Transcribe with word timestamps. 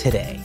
Today, 0.00 0.40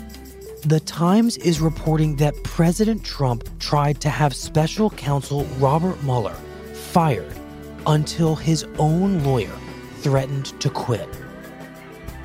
The 0.64 0.81
Times 0.81 1.38
is 1.38 1.61
reporting 1.61 2.17
that 2.17 2.36
President 2.44 3.06
Trump 3.06 3.48
tried 3.58 4.02
to 4.02 4.09
have 4.09 4.36
special 4.36 4.89
counsel 4.89 5.45
Robert 5.59 6.03
Mueller 6.03 6.36
fired 6.73 7.34
until 7.88 8.36
his 8.36 8.66
own 8.80 9.23
lawyer 9.23 9.58
threatened 10.00 10.48
to 10.59 10.70
quit. 10.70 11.08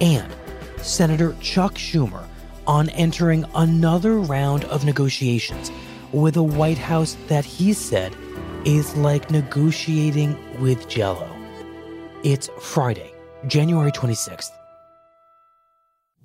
And 0.01 0.27
Senator 0.79 1.37
Chuck 1.41 1.75
Schumer 1.75 2.27
on 2.67 2.89
entering 2.89 3.45
another 3.55 4.19
round 4.19 4.65
of 4.65 4.85
negotiations 4.85 5.71
with 6.11 6.37
a 6.37 6.43
White 6.43 6.79
House 6.79 7.17
that 7.29 7.45
he 7.45 7.73
said 7.75 8.13
is 8.65 8.97
like 8.97 9.31
negotiating 9.31 10.37
with 10.61 10.89
Jello. 10.89 11.31
It's 12.25 12.51
Friday, 12.59 13.13
January 13.47 13.93
26th. 13.93 14.51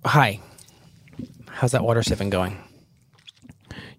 Hi. 0.04 0.40
How's 1.56 1.72
that 1.72 1.86
water 1.86 2.04
sipping 2.04 2.30
going? 2.30 2.58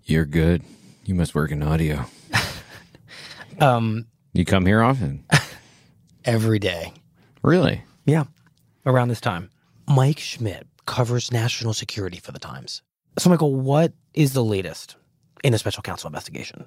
You're 0.04 0.26
good. 0.26 0.62
You 1.06 1.14
must 1.14 1.34
work 1.34 1.50
in 1.50 1.62
audio. 1.62 2.04
Um, 3.58 4.06
You 4.34 4.44
come 4.44 4.66
here 4.66 4.82
often? 4.82 5.24
every 6.26 6.58
day. 6.58 6.92
Really? 7.42 7.82
Yeah, 8.04 8.24
around 8.84 9.08
this 9.08 9.22
time. 9.22 9.48
Mike 9.88 10.18
Schmidt 10.18 10.66
covers 10.84 11.32
national 11.32 11.72
security 11.72 12.18
for 12.18 12.32
the 12.32 12.38
Times. 12.38 12.82
So, 13.18 13.30
Michael, 13.30 13.54
what 13.54 13.94
is 14.12 14.34
the 14.34 14.44
latest 14.44 14.96
in 15.42 15.52
the 15.52 15.58
special 15.58 15.82
counsel 15.82 16.08
investigation? 16.08 16.66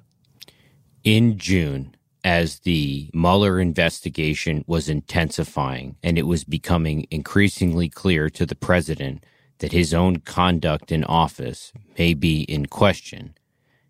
In 1.04 1.38
June, 1.38 1.94
as 2.24 2.58
the 2.58 3.08
Mueller 3.14 3.60
investigation 3.60 4.64
was 4.66 4.88
intensifying 4.88 5.94
and 6.02 6.18
it 6.18 6.26
was 6.26 6.42
becoming 6.42 7.06
increasingly 7.12 7.88
clear 7.88 8.28
to 8.30 8.44
the 8.44 8.56
president 8.56 9.22
that 9.60 9.72
his 9.72 9.94
own 9.94 10.16
conduct 10.16 10.90
in 10.90 11.04
office 11.04 11.72
may 11.96 12.12
be 12.12 12.42
in 12.42 12.66
question, 12.66 13.34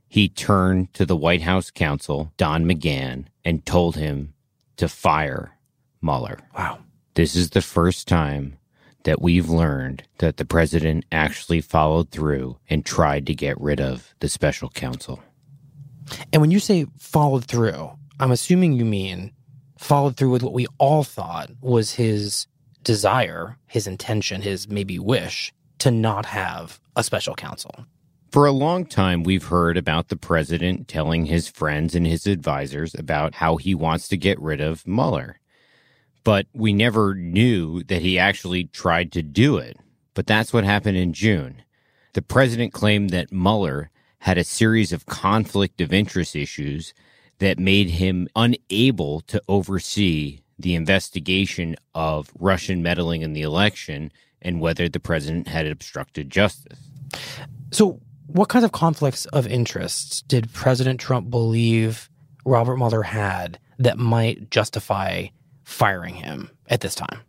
he 0.06 0.28
turned 0.28 0.92
to 0.94 1.06
the 1.06 1.16
White 1.16 1.42
House 1.42 1.70
counsel, 1.70 2.32
Don 2.36 2.64
McGahn, 2.64 3.26
and 3.44 3.64
told 3.64 3.96
him 3.96 4.34
to 4.76 4.88
fire 4.88 5.56
Mueller. 6.02 6.38
Wow. 6.56 6.80
This 7.14 7.34
is 7.34 7.50
the 7.50 7.62
first 7.62 8.08
time 8.08 8.58
that 9.04 9.22
we've 9.22 9.48
learned 9.48 10.02
that 10.18 10.36
the 10.36 10.44
president 10.44 11.04
actually 11.10 11.60
followed 11.60 12.10
through 12.10 12.58
and 12.68 12.84
tried 12.84 13.26
to 13.26 13.34
get 13.34 13.60
rid 13.60 13.80
of 13.80 14.14
the 14.20 14.28
special 14.28 14.68
counsel. 14.68 15.22
And 16.32 16.42
when 16.42 16.50
you 16.50 16.58
say 16.58 16.86
followed 16.98 17.44
through, 17.44 17.90
I'm 18.18 18.32
assuming 18.32 18.72
you 18.72 18.84
mean 18.84 19.32
followed 19.78 20.16
through 20.16 20.30
with 20.30 20.42
what 20.42 20.52
we 20.52 20.66
all 20.78 21.04
thought 21.04 21.50
was 21.60 21.94
his 21.94 22.46
desire, 22.82 23.56
his 23.66 23.86
intention, 23.86 24.42
his 24.42 24.68
maybe 24.68 24.98
wish 24.98 25.52
to 25.80 25.90
not 25.90 26.26
have 26.26 26.80
a 26.96 27.02
special 27.02 27.34
counsel. 27.34 27.86
For 28.30 28.46
a 28.46 28.52
long 28.52 28.86
time, 28.86 29.24
we've 29.24 29.46
heard 29.46 29.76
about 29.76 30.08
the 30.08 30.16
president 30.16 30.86
telling 30.86 31.26
his 31.26 31.48
friends 31.48 31.96
and 31.96 32.06
his 32.06 32.28
advisors 32.28 32.94
about 32.94 33.34
how 33.34 33.56
he 33.56 33.74
wants 33.74 34.06
to 34.08 34.16
get 34.16 34.40
rid 34.40 34.60
of 34.60 34.86
Mueller. 34.86 35.40
But 36.22 36.46
we 36.52 36.72
never 36.72 37.14
knew 37.14 37.82
that 37.84 38.02
he 38.02 38.18
actually 38.18 38.64
tried 38.64 39.10
to 39.12 39.22
do 39.22 39.56
it. 39.56 39.76
But 40.14 40.28
that's 40.28 40.52
what 40.52 40.64
happened 40.64 40.96
in 40.96 41.12
June. 41.12 41.62
The 42.12 42.22
president 42.22 42.72
claimed 42.72 43.10
that 43.10 43.32
Mueller 43.32 43.90
had 44.20 44.38
a 44.38 44.44
series 44.44 44.92
of 44.92 45.06
conflict 45.06 45.80
of 45.80 45.92
interest 45.92 46.36
issues 46.36 46.94
that 47.38 47.58
made 47.58 47.90
him 47.90 48.28
unable 48.36 49.22
to 49.22 49.42
oversee 49.48 50.40
the 50.58 50.74
investigation 50.74 51.74
of 51.94 52.30
Russian 52.38 52.82
meddling 52.82 53.22
in 53.22 53.32
the 53.32 53.42
election 53.42 54.12
and 54.42 54.60
whether 54.60 54.88
the 54.88 55.00
president 55.00 55.48
had 55.48 55.66
obstructed 55.66 56.30
justice. 56.30 56.78
So, 57.70 58.00
what 58.26 58.48
kinds 58.48 58.64
of 58.64 58.72
conflicts 58.72 59.26
of 59.26 59.46
interest 59.46 60.26
did 60.28 60.52
President 60.52 61.00
Trump 61.00 61.30
believe 61.30 62.08
Robert 62.44 62.76
Mueller 62.76 63.02
had 63.02 63.58
that 63.78 63.98
might 63.98 64.50
justify 64.50 65.26
firing 65.64 66.14
him 66.14 66.50
at 66.68 66.80
this 66.80 66.94
time? 66.94 67.20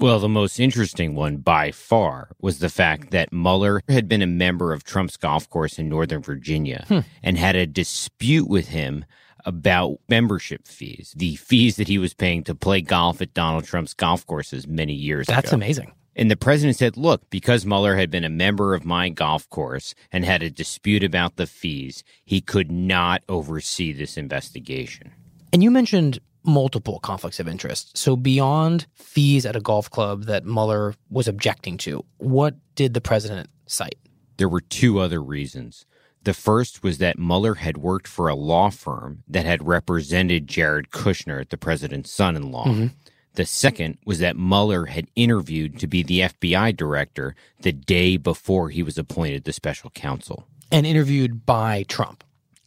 Well, 0.00 0.18
the 0.18 0.28
most 0.28 0.58
interesting 0.58 1.14
one 1.14 1.36
by 1.36 1.70
far 1.70 2.30
was 2.40 2.58
the 2.58 2.68
fact 2.68 3.12
that 3.12 3.32
Mueller 3.32 3.80
had 3.88 4.08
been 4.08 4.22
a 4.22 4.26
member 4.26 4.72
of 4.72 4.82
Trump's 4.82 5.16
golf 5.16 5.48
course 5.48 5.78
in 5.78 5.88
Northern 5.88 6.20
Virginia 6.20 6.84
Hmm. 6.88 7.00
and 7.22 7.38
had 7.38 7.54
a 7.54 7.66
dispute 7.66 8.48
with 8.48 8.68
him 8.68 9.04
about 9.44 9.98
membership 10.08 10.66
fees, 10.66 11.14
the 11.16 11.36
fees 11.36 11.76
that 11.76 11.86
he 11.86 11.98
was 11.98 12.12
paying 12.12 12.42
to 12.44 12.54
play 12.54 12.80
golf 12.80 13.22
at 13.22 13.34
Donald 13.34 13.64
Trump's 13.64 13.94
golf 13.94 14.26
courses 14.26 14.66
many 14.66 14.94
years 14.94 15.26
That's 15.26 15.38
ago. 15.38 15.42
That's 15.42 15.52
amazing. 15.52 15.92
And 16.16 16.30
the 16.30 16.36
president 16.36 16.76
said, 16.76 16.96
look, 16.96 17.28
because 17.30 17.66
Mueller 17.66 17.96
had 17.96 18.10
been 18.10 18.24
a 18.24 18.28
member 18.28 18.74
of 18.74 18.84
my 18.84 19.08
golf 19.08 19.48
course 19.50 19.94
and 20.12 20.24
had 20.24 20.42
a 20.42 20.50
dispute 20.50 21.02
about 21.02 21.36
the 21.36 21.46
fees, 21.46 22.04
he 22.24 22.40
could 22.40 22.70
not 22.70 23.22
oversee 23.28 23.92
this 23.92 24.16
investigation. 24.16 25.12
And 25.52 25.62
you 25.62 25.70
mentioned 25.70 26.20
multiple 26.44 27.00
conflicts 27.00 27.40
of 27.40 27.48
interest. 27.48 27.96
So, 27.96 28.16
beyond 28.16 28.86
fees 28.94 29.46
at 29.46 29.56
a 29.56 29.60
golf 29.60 29.90
club 29.90 30.24
that 30.24 30.44
Mueller 30.44 30.94
was 31.10 31.26
objecting 31.26 31.78
to, 31.78 32.04
what 32.18 32.54
did 32.74 32.94
the 32.94 33.00
president 33.00 33.48
cite? 33.66 33.98
There 34.36 34.48
were 34.48 34.60
two 34.60 34.98
other 34.98 35.22
reasons. 35.22 35.86
The 36.24 36.34
first 36.34 36.82
was 36.82 36.98
that 36.98 37.18
Mueller 37.18 37.54
had 37.54 37.76
worked 37.76 38.08
for 38.08 38.28
a 38.28 38.34
law 38.34 38.70
firm 38.70 39.22
that 39.28 39.46
had 39.46 39.66
represented 39.66 40.48
Jared 40.48 40.90
Kushner, 40.90 41.48
the 41.48 41.58
president's 41.58 42.10
son 42.10 42.34
in 42.34 42.50
law. 42.50 42.66
Mhm. 42.66 42.92
The 43.34 43.44
second 43.44 43.98
was 44.04 44.20
that 44.20 44.36
Mueller 44.36 44.86
had 44.86 45.08
interviewed 45.16 45.78
to 45.80 45.88
be 45.88 46.02
the 46.02 46.20
FBI 46.20 46.76
director 46.76 47.34
the 47.60 47.72
day 47.72 48.16
before 48.16 48.70
he 48.70 48.82
was 48.82 48.96
appointed 48.96 49.44
the 49.44 49.52
special 49.52 49.90
counsel. 49.90 50.46
And 50.70 50.86
interviewed 50.86 51.44
by 51.44 51.84
Trump. 51.88 52.22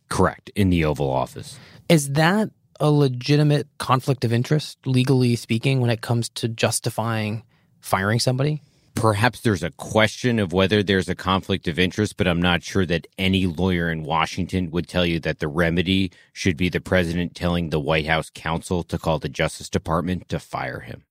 Correct, 0.09 0.49
in 0.55 0.69
the 0.69 0.83
Oval 0.83 1.09
Office. 1.09 1.57
Is 1.87 2.11
that 2.11 2.49
a 2.79 2.91
legitimate 2.91 3.67
conflict 3.77 4.25
of 4.25 4.33
interest, 4.33 4.77
legally 4.85 5.35
speaking, 5.35 5.79
when 5.79 5.89
it 5.89 6.01
comes 6.01 6.29
to 6.29 6.47
justifying 6.49 7.43
firing 7.79 8.19
somebody? 8.19 8.61
Perhaps 8.99 9.41
there's 9.41 9.61
a 9.61 9.69
question 9.69 10.39
of 10.39 10.53
whether 10.53 10.81
there's 10.81 11.07
a 11.07 11.13
conflict 11.13 11.67
of 11.67 11.77
interest, 11.77 12.17
but 12.17 12.27
I'm 12.27 12.41
not 12.41 12.63
sure 12.63 12.83
that 12.87 13.05
any 13.19 13.45
lawyer 13.45 13.91
in 13.91 14.01
Washington 14.01 14.71
would 14.71 14.87
tell 14.87 15.05
you 15.05 15.19
that 15.19 15.37
the 15.37 15.47
remedy 15.47 16.11
should 16.33 16.57
be 16.57 16.67
the 16.67 16.81
president 16.81 17.35
telling 17.35 17.69
the 17.69 17.79
White 17.79 18.07
House 18.07 18.31
counsel 18.33 18.81
to 18.85 18.97
call 18.97 19.19
the 19.19 19.29
Justice 19.29 19.69
Department 19.69 20.27
to 20.29 20.39
fire 20.39 20.79
him. 20.79 21.03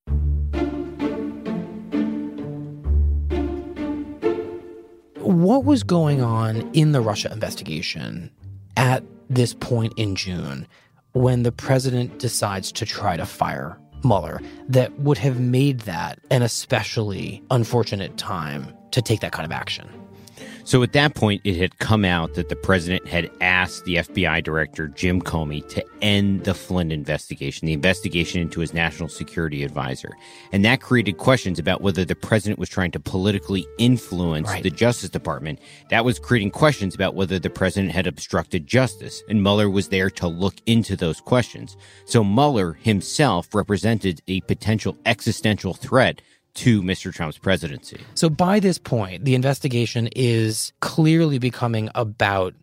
What 5.21 5.63
was 5.63 5.83
going 5.83 6.21
on 6.21 6.69
in 6.73 6.91
the 6.91 6.99
Russia 6.99 7.31
investigation 7.31 8.29
at 8.75 9.01
this 9.29 9.53
point 9.53 9.93
in 9.95 10.15
June 10.15 10.67
when 11.13 11.43
the 11.43 11.53
president 11.53 12.19
decides 12.19 12.73
to 12.73 12.85
try 12.85 13.15
to 13.15 13.25
fire 13.25 13.79
Mueller 14.03 14.41
that 14.69 14.97
would 14.99 15.17
have 15.17 15.39
made 15.39 15.81
that 15.81 16.19
an 16.29 16.41
especially 16.41 17.43
unfortunate 17.51 18.17
time 18.17 18.73
to 18.91 19.01
take 19.01 19.19
that 19.21 19.31
kind 19.31 19.45
of 19.45 19.51
action? 19.51 19.89
So 20.67 20.83
at 20.83 20.91
that 20.91 21.15
point, 21.15 21.39
it 21.45 21.55
had 21.55 21.79
come 21.79 22.03
out 22.03 22.33
that 22.33 22.49
the 22.49 22.55
president 22.57 23.07
had 23.07 23.31
asked 23.39 23.85
the 23.85 23.95
FBI 23.95 24.43
director, 24.43 24.89
Jim 24.89 25.21
Comey, 25.21 25.65
to 25.69 25.81
end 26.01 26.43
the 26.43 26.53
Flynn 26.53 26.91
investigation, 26.91 27.67
the 27.67 27.71
investigation 27.71 28.41
into 28.41 28.59
his 28.59 28.73
national 28.73 29.07
security 29.07 29.63
advisor. 29.63 30.17
And 30.51 30.65
that 30.65 30.81
created 30.81 31.19
questions 31.19 31.57
about 31.57 31.79
whether 31.79 32.03
the 32.03 32.15
president 32.17 32.59
was 32.59 32.67
trying 32.67 32.91
to 32.91 32.99
politically 32.99 33.65
influence 33.77 34.49
Right. 34.49 34.61
the 34.61 34.69
Justice 34.69 35.09
Department. 35.09 35.59
That 35.89 36.03
was 36.03 36.19
creating 36.19 36.51
questions 36.51 36.93
about 36.93 37.15
whether 37.15 37.39
the 37.39 37.49
president 37.49 37.93
had 37.93 38.05
obstructed 38.05 38.67
justice. 38.67 39.23
And 39.29 39.41
Mueller 39.41 39.69
was 39.69 39.87
there 39.87 40.09
to 40.09 40.27
look 40.27 40.55
into 40.65 40.97
those 40.97 41.21
questions. 41.21 41.77
So 42.03 42.25
Mueller 42.25 42.73
himself 42.73 43.55
represented 43.55 44.19
a 44.27 44.41
potential 44.41 44.97
existential 45.05 45.73
threat 45.73 46.21
to 46.57 46.81
Mr. 46.81 47.13
Trump's 47.13 47.37
presidency. 47.37 47.99
So 48.15 48.29
by 48.29 48.59
this 48.59 48.77
point, 48.77 49.25
the 49.25 49.35
investigation 49.35 50.09
is 50.15 50.73
clearly 50.79 51.39
becoming 51.39 51.89
about 51.95 52.53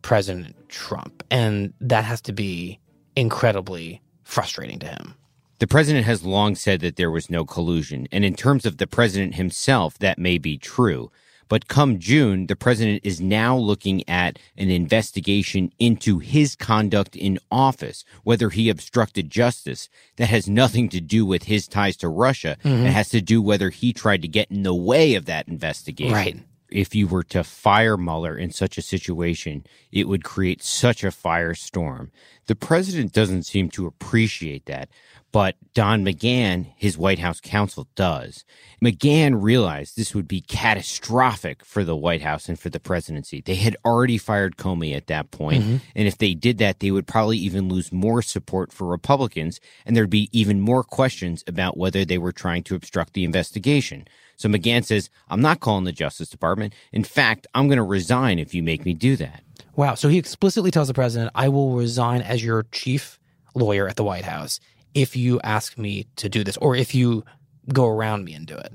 President 0.00 0.56
Trump, 0.68 1.22
and 1.30 1.72
that 1.80 2.04
has 2.04 2.20
to 2.22 2.32
be 2.32 2.80
incredibly 3.14 4.00
frustrating 4.24 4.78
to 4.80 4.86
him. 4.86 5.14
The 5.58 5.66
president 5.66 6.06
has 6.06 6.24
long 6.24 6.56
said 6.56 6.80
that 6.80 6.96
there 6.96 7.10
was 7.10 7.30
no 7.30 7.44
collusion, 7.44 8.08
and 8.10 8.24
in 8.24 8.34
terms 8.34 8.66
of 8.66 8.78
the 8.78 8.86
president 8.86 9.36
himself, 9.36 9.98
that 9.98 10.18
may 10.18 10.38
be 10.38 10.58
true. 10.58 11.12
But 11.52 11.68
come 11.68 11.98
June, 11.98 12.46
the 12.46 12.56
president 12.56 13.02
is 13.04 13.20
now 13.20 13.58
looking 13.58 14.08
at 14.08 14.38
an 14.56 14.70
investigation 14.70 15.70
into 15.78 16.18
his 16.18 16.56
conduct 16.56 17.14
in 17.14 17.38
office, 17.50 18.06
whether 18.24 18.48
he 18.48 18.70
obstructed 18.70 19.28
justice. 19.28 19.90
That 20.16 20.30
has 20.30 20.48
nothing 20.48 20.88
to 20.88 21.00
do 21.02 21.26
with 21.26 21.42
his 21.42 21.68
ties 21.68 21.98
to 21.98 22.08
Russia. 22.08 22.56
It 22.64 22.68
mm-hmm. 22.68 22.86
has 22.86 23.10
to 23.10 23.20
do 23.20 23.42
whether 23.42 23.68
he 23.68 23.92
tried 23.92 24.22
to 24.22 24.28
get 24.28 24.50
in 24.50 24.62
the 24.62 24.74
way 24.74 25.14
of 25.14 25.26
that 25.26 25.46
investigation. 25.46 26.14
Right. 26.14 26.40
If 26.72 26.94
you 26.94 27.06
were 27.06 27.22
to 27.24 27.44
fire 27.44 27.96
Mueller 27.96 28.36
in 28.36 28.50
such 28.50 28.78
a 28.78 28.82
situation, 28.82 29.64
it 29.90 30.08
would 30.08 30.24
create 30.24 30.62
such 30.62 31.04
a 31.04 31.08
firestorm. 31.08 32.10
The 32.46 32.54
president 32.54 33.12
doesn't 33.12 33.44
seem 33.44 33.68
to 33.70 33.86
appreciate 33.86 34.66
that, 34.66 34.88
but 35.32 35.56
Don 35.74 36.04
McGahn, 36.04 36.72
his 36.76 36.98
White 36.98 37.18
House 37.18 37.40
counsel, 37.40 37.88
does. 37.94 38.44
McGahn 38.84 39.42
realized 39.42 39.96
this 39.96 40.14
would 40.14 40.28
be 40.28 40.42
catastrophic 40.42 41.64
for 41.64 41.84
the 41.84 41.96
White 41.96 42.22
House 42.22 42.48
and 42.48 42.58
for 42.58 42.68
the 42.68 42.80
presidency. 42.80 43.40
They 43.40 43.54
had 43.54 43.76
already 43.84 44.18
fired 44.18 44.56
Comey 44.56 44.94
at 44.94 45.06
that 45.06 45.30
point, 45.30 45.62
mm-hmm. 45.62 45.76
and 45.94 46.08
if 46.08 46.18
they 46.18 46.34
did 46.34 46.58
that, 46.58 46.80
they 46.80 46.90
would 46.90 47.06
probably 47.06 47.38
even 47.38 47.68
lose 47.68 47.92
more 47.92 48.20
support 48.20 48.72
for 48.72 48.86
Republicans, 48.86 49.60
and 49.86 49.96
there'd 49.96 50.10
be 50.10 50.28
even 50.32 50.60
more 50.60 50.84
questions 50.84 51.42
about 51.46 51.78
whether 51.78 52.04
they 52.04 52.18
were 52.18 52.32
trying 52.32 52.62
to 52.64 52.74
obstruct 52.74 53.14
the 53.14 53.24
investigation. 53.24 54.06
So 54.42 54.48
McGahn 54.48 54.84
says, 54.84 55.08
I'm 55.30 55.40
not 55.40 55.60
calling 55.60 55.84
the 55.84 55.92
Justice 55.92 56.28
Department. 56.28 56.74
In 56.90 57.04
fact, 57.04 57.46
I'm 57.54 57.68
going 57.68 57.76
to 57.76 57.84
resign 57.84 58.40
if 58.40 58.52
you 58.52 58.62
make 58.64 58.84
me 58.84 58.92
do 58.92 59.14
that. 59.14 59.44
Wow. 59.76 59.94
So 59.94 60.08
he 60.08 60.18
explicitly 60.18 60.72
tells 60.72 60.88
the 60.88 60.94
president, 60.94 61.30
I 61.36 61.48
will 61.48 61.76
resign 61.76 62.22
as 62.22 62.44
your 62.44 62.64
chief 62.72 63.20
lawyer 63.54 63.86
at 63.86 63.94
the 63.94 64.02
White 64.02 64.24
House 64.24 64.58
if 64.94 65.14
you 65.14 65.40
ask 65.42 65.78
me 65.78 66.08
to 66.16 66.28
do 66.28 66.42
this, 66.42 66.56
or 66.56 66.74
if 66.74 66.92
you 66.92 67.24
go 67.72 67.86
around 67.86 68.24
me 68.24 68.34
and 68.34 68.44
do 68.44 68.56
it. 68.56 68.72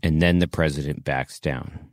And 0.00 0.22
then 0.22 0.38
the 0.38 0.46
president 0.46 1.02
backs 1.02 1.40
down. 1.40 1.90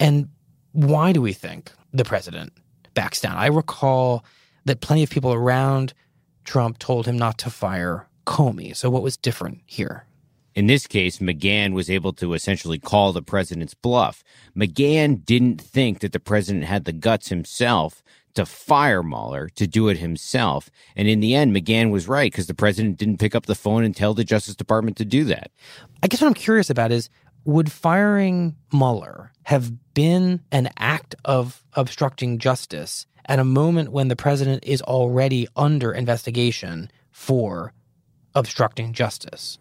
And 0.00 0.28
why 0.72 1.12
do 1.12 1.22
we 1.22 1.32
think 1.32 1.70
the 1.92 2.04
president 2.04 2.52
backs 2.94 3.20
down? 3.20 3.36
I 3.36 3.46
recall 3.46 4.24
that 4.64 4.80
plenty 4.80 5.04
of 5.04 5.10
people 5.10 5.32
around 5.32 5.94
Trump 6.42 6.78
told 6.80 7.06
him 7.06 7.16
not 7.16 7.38
to 7.38 7.50
fire 7.50 8.08
Comey. 8.26 8.74
So 8.74 8.90
what 8.90 9.04
was 9.04 9.16
different 9.16 9.60
here? 9.66 10.04
In 10.56 10.68
this 10.68 10.86
case, 10.86 11.18
McGahn 11.18 11.74
was 11.74 11.90
able 11.90 12.14
to 12.14 12.32
essentially 12.32 12.78
call 12.78 13.12
the 13.12 13.20
president's 13.20 13.74
bluff. 13.74 14.24
McGahn 14.56 15.22
didn't 15.22 15.60
think 15.60 16.00
that 16.00 16.12
the 16.12 16.18
president 16.18 16.64
had 16.64 16.86
the 16.86 16.94
guts 16.94 17.28
himself 17.28 18.02
to 18.32 18.46
fire 18.46 19.02
Mueller, 19.02 19.50
to 19.50 19.66
do 19.66 19.88
it 19.88 19.98
himself. 19.98 20.70
And 20.96 21.08
in 21.08 21.20
the 21.20 21.34
end, 21.34 21.54
McGahn 21.54 21.90
was 21.90 22.08
right 22.08 22.32
because 22.32 22.46
the 22.46 22.54
president 22.54 22.96
didn't 22.96 23.18
pick 23.18 23.34
up 23.34 23.44
the 23.44 23.54
phone 23.54 23.84
and 23.84 23.94
tell 23.94 24.14
the 24.14 24.24
Justice 24.24 24.56
Department 24.56 24.96
to 24.96 25.04
do 25.04 25.24
that. 25.24 25.50
I 26.02 26.08
guess 26.08 26.22
what 26.22 26.28
I'm 26.28 26.34
curious 26.34 26.70
about 26.70 26.90
is 26.90 27.10
would 27.44 27.70
firing 27.70 28.56
Mueller 28.72 29.32
have 29.44 29.72
been 29.92 30.40
an 30.52 30.70
act 30.78 31.14
of 31.26 31.62
obstructing 31.74 32.38
justice 32.38 33.06
at 33.26 33.38
a 33.38 33.44
moment 33.44 33.92
when 33.92 34.08
the 34.08 34.16
president 34.16 34.64
is 34.64 34.80
already 34.82 35.48
under 35.54 35.92
investigation 35.92 36.90
for 37.10 37.74
obstructing 38.34 38.94
justice? 38.94 39.58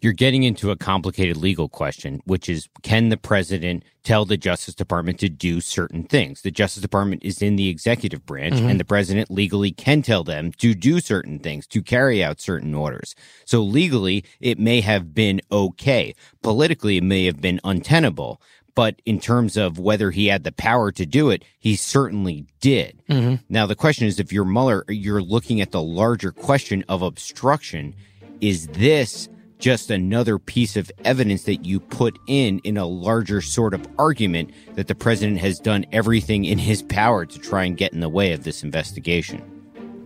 You're 0.00 0.12
getting 0.12 0.42
into 0.42 0.70
a 0.70 0.76
complicated 0.76 1.36
legal 1.36 1.68
question, 1.68 2.20
which 2.26 2.48
is 2.48 2.68
can 2.82 3.08
the 3.08 3.16
president 3.16 3.82
tell 4.04 4.24
the 4.24 4.36
Justice 4.36 4.74
Department 4.74 5.18
to 5.20 5.28
do 5.28 5.60
certain 5.60 6.04
things? 6.04 6.42
The 6.42 6.50
Justice 6.50 6.82
Department 6.82 7.24
is 7.24 7.40
in 7.40 7.56
the 7.56 7.68
executive 7.68 8.24
branch, 8.26 8.54
mm-hmm. 8.56 8.68
and 8.68 8.80
the 8.80 8.84
president 8.84 9.30
legally 9.30 9.72
can 9.72 10.02
tell 10.02 10.22
them 10.22 10.52
to 10.58 10.74
do 10.74 11.00
certain 11.00 11.38
things, 11.38 11.66
to 11.68 11.82
carry 11.82 12.22
out 12.22 12.40
certain 12.40 12.74
orders. 12.74 13.14
So 13.46 13.62
legally, 13.62 14.24
it 14.38 14.58
may 14.58 14.82
have 14.82 15.14
been 15.14 15.40
okay. 15.50 16.14
Politically, 16.42 16.98
it 16.98 17.04
may 17.04 17.24
have 17.24 17.40
been 17.40 17.60
untenable. 17.64 18.40
But 18.74 19.00
in 19.06 19.20
terms 19.20 19.56
of 19.56 19.78
whether 19.78 20.10
he 20.10 20.26
had 20.26 20.44
the 20.44 20.52
power 20.52 20.92
to 20.92 21.06
do 21.06 21.30
it, 21.30 21.42
he 21.58 21.76
certainly 21.76 22.44
did. 22.60 23.02
Mm-hmm. 23.08 23.36
Now, 23.48 23.64
the 23.64 23.74
question 23.74 24.06
is 24.06 24.20
if 24.20 24.34
you're 24.34 24.44
Mueller, 24.44 24.84
you're 24.88 25.22
looking 25.22 25.62
at 25.62 25.72
the 25.72 25.80
larger 25.80 26.30
question 26.30 26.84
of 26.86 27.00
obstruction. 27.00 27.94
Is 28.42 28.66
this 28.66 29.30
just 29.58 29.90
another 29.90 30.38
piece 30.38 30.76
of 30.76 30.90
evidence 31.04 31.44
that 31.44 31.64
you 31.64 31.80
put 31.80 32.18
in 32.26 32.58
in 32.60 32.76
a 32.76 32.86
larger 32.86 33.40
sort 33.40 33.74
of 33.74 33.86
argument 33.98 34.50
that 34.74 34.88
the 34.88 34.94
president 34.94 35.38
has 35.38 35.58
done 35.58 35.84
everything 35.92 36.44
in 36.44 36.58
his 36.58 36.82
power 36.82 37.24
to 37.24 37.38
try 37.38 37.64
and 37.64 37.76
get 37.76 37.92
in 37.92 38.00
the 38.00 38.08
way 38.08 38.32
of 38.32 38.44
this 38.44 38.62
investigation? 38.62 39.42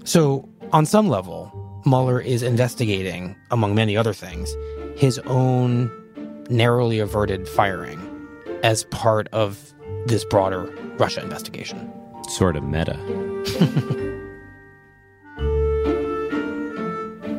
So, 0.05 0.49
on 0.73 0.87
some 0.87 1.08
level, 1.08 1.52
Mueller 1.85 2.20
is 2.20 2.43
investigating, 2.43 3.37
among 3.50 3.75
many 3.75 3.97
other 3.97 4.12
things, 4.12 4.55
his 4.97 5.19
own 5.20 5.91
narrowly 6.49 6.99
averted 6.99 7.49
firing 7.49 7.99
as 8.62 8.85
part 8.85 9.29
of 9.32 9.73
this 10.06 10.25
broader 10.25 10.64
Russia 10.99 11.23
investigation. 11.23 11.91
Sort 12.29 12.56
of 12.56 12.64
meta. 12.64 12.97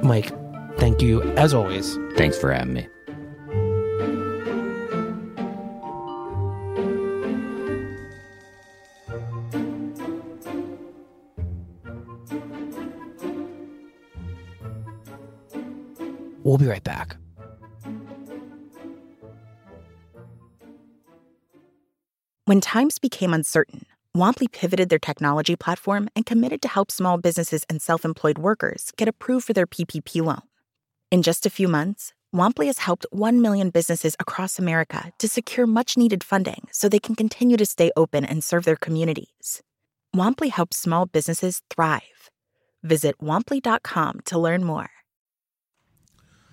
Mike, 0.03 0.31
thank 0.81 0.99
you 0.99 1.21
as 1.33 1.53
always. 1.53 1.95
Thanks 2.17 2.35
for 2.39 2.51
having 2.51 2.73
me. 2.73 2.87
We'll 16.43 16.57
be 16.57 16.65
right 16.65 16.83
back. 16.83 17.15
When 22.45 22.59
times 22.59 22.97
became 22.97 23.33
uncertain, 23.33 23.85
Womply 24.17 24.51
pivoted 24.51 24.89
their 24.89 24.99
technology 24.99 25.55
platform 25.55 26.09
and 26.15 26.25
committed 26.25 26.61
to 26.63 26.67
help 26.67 26.91
small 26.91 27.17
businesses 27.17 27.63
and 27.69 27.81
self 27.81 28.03
employed 28.03 28.39
workers 28.39 28.91
get 28.97 29.07
approved 29.07 29.45
for 29.45 29.53
their 29.53 29.67
PPP 29.67 30.21
loan. 30.21 30.41
In 31.11 31.23
just 31.23 31.45
a 31.45 31.49
few 31.49 31.67
months, 31.67 32.13
Womply 32.33 32.67
has 32.67 32.77
helped 32.77 33.05
1 33.11 33.41
million 33.41 33.69
businesses 33.69 34.15
across 34.17 34.57
America 34.57 35.11
to 35.19 35.27
secure 35.27 35.67
much 35.67 35.97
needed 35.97 36.23
funding 36.23 36.69
so 36.71 36.87
they 36.87 36.99
can 36.99 37.15
continue 37.15 37.57
to 37.57 37.65
stay 37.65 37.91
open 37.97 38.23
and 38.23 38.41
serve 38.41 38.63
their 38.63 38.77
communities. 38.77 39.61
Womply 40.15 40.49
helps 40.49 40.77
small 40.77 41.05
businesses 41.05 41.63
thrive. 41.69 42.29
Visit 42.83 43.17
womply.com 43.19 44.21
to 44.23 44.39
learn 44.39 44.63
more. 44.63 44.89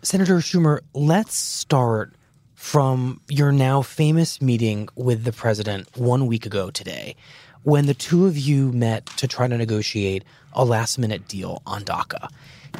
Senator 0.02 0.38
Schumer, 0.38 0.80
let's 0.92 1.36
start 1.36 2.16
from 2.56 3.20
your 3.28 3.52
now 3.52 3.80
famous 3.80 4.42
meeting 4.42 4.88
with 4.96 5.22
the 5.22 5.32
president 5.32 5.96
one 5.96 6.26
week 6.26 6.46
ago 6.46 6.72
today, 6.72 7.14
when 7.62 7.86
the 7.86 7.94
two 7.94 8.26
of 8.26 8.36
you 8.36 8.72
met 8.72 9.06
to 9.18 9.28
try 9.28 9.46
to 9.46 9.56
negotiate 9.56 10.24
a 10.52 10.64
last 10.64 10.98
minute 10.98 11.28
deal 11.28 11.62
on 11.64 11.84
DACA. 11.84 12.28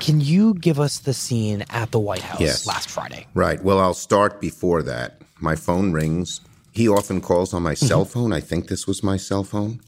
Can 0.00 0.20
you 0.20 0.54
give 0.54 0.78
us 0.78 0.98
the 0.98 1.14
scene 1.14 1.64
at 1.70 1.90
the 1.90 1.98
White 1.98 2.22
House 2.22 2.40
Yes. 2.40 2.66
last 2.66 2.88
Friday? 2.88 3.26
Right. 3.34 3.62
Well, 3.62 3.80
I'll 3.80 3.94
start 3.94 4.40
before 4.40 4.82
that. 4.82 5.20
My 5.40 5.56
phone 5.56 5.92
rings. 5.92 6.40
He 6.72 6.88
often 6.88 7.20
calls 7.20 7.52
on 7.52 7.62
my 7.62 7.74
mm-hmm. 7.74 7.86
cell 7.86 8.04
phone. 8.04 8.32
I 8.32 8.40
think 8.40 8.68
this 8.68 8.86
was 8.86 9.02
my 9.02 9.16
cell 9.16 9.44
phone. 9.44 9.80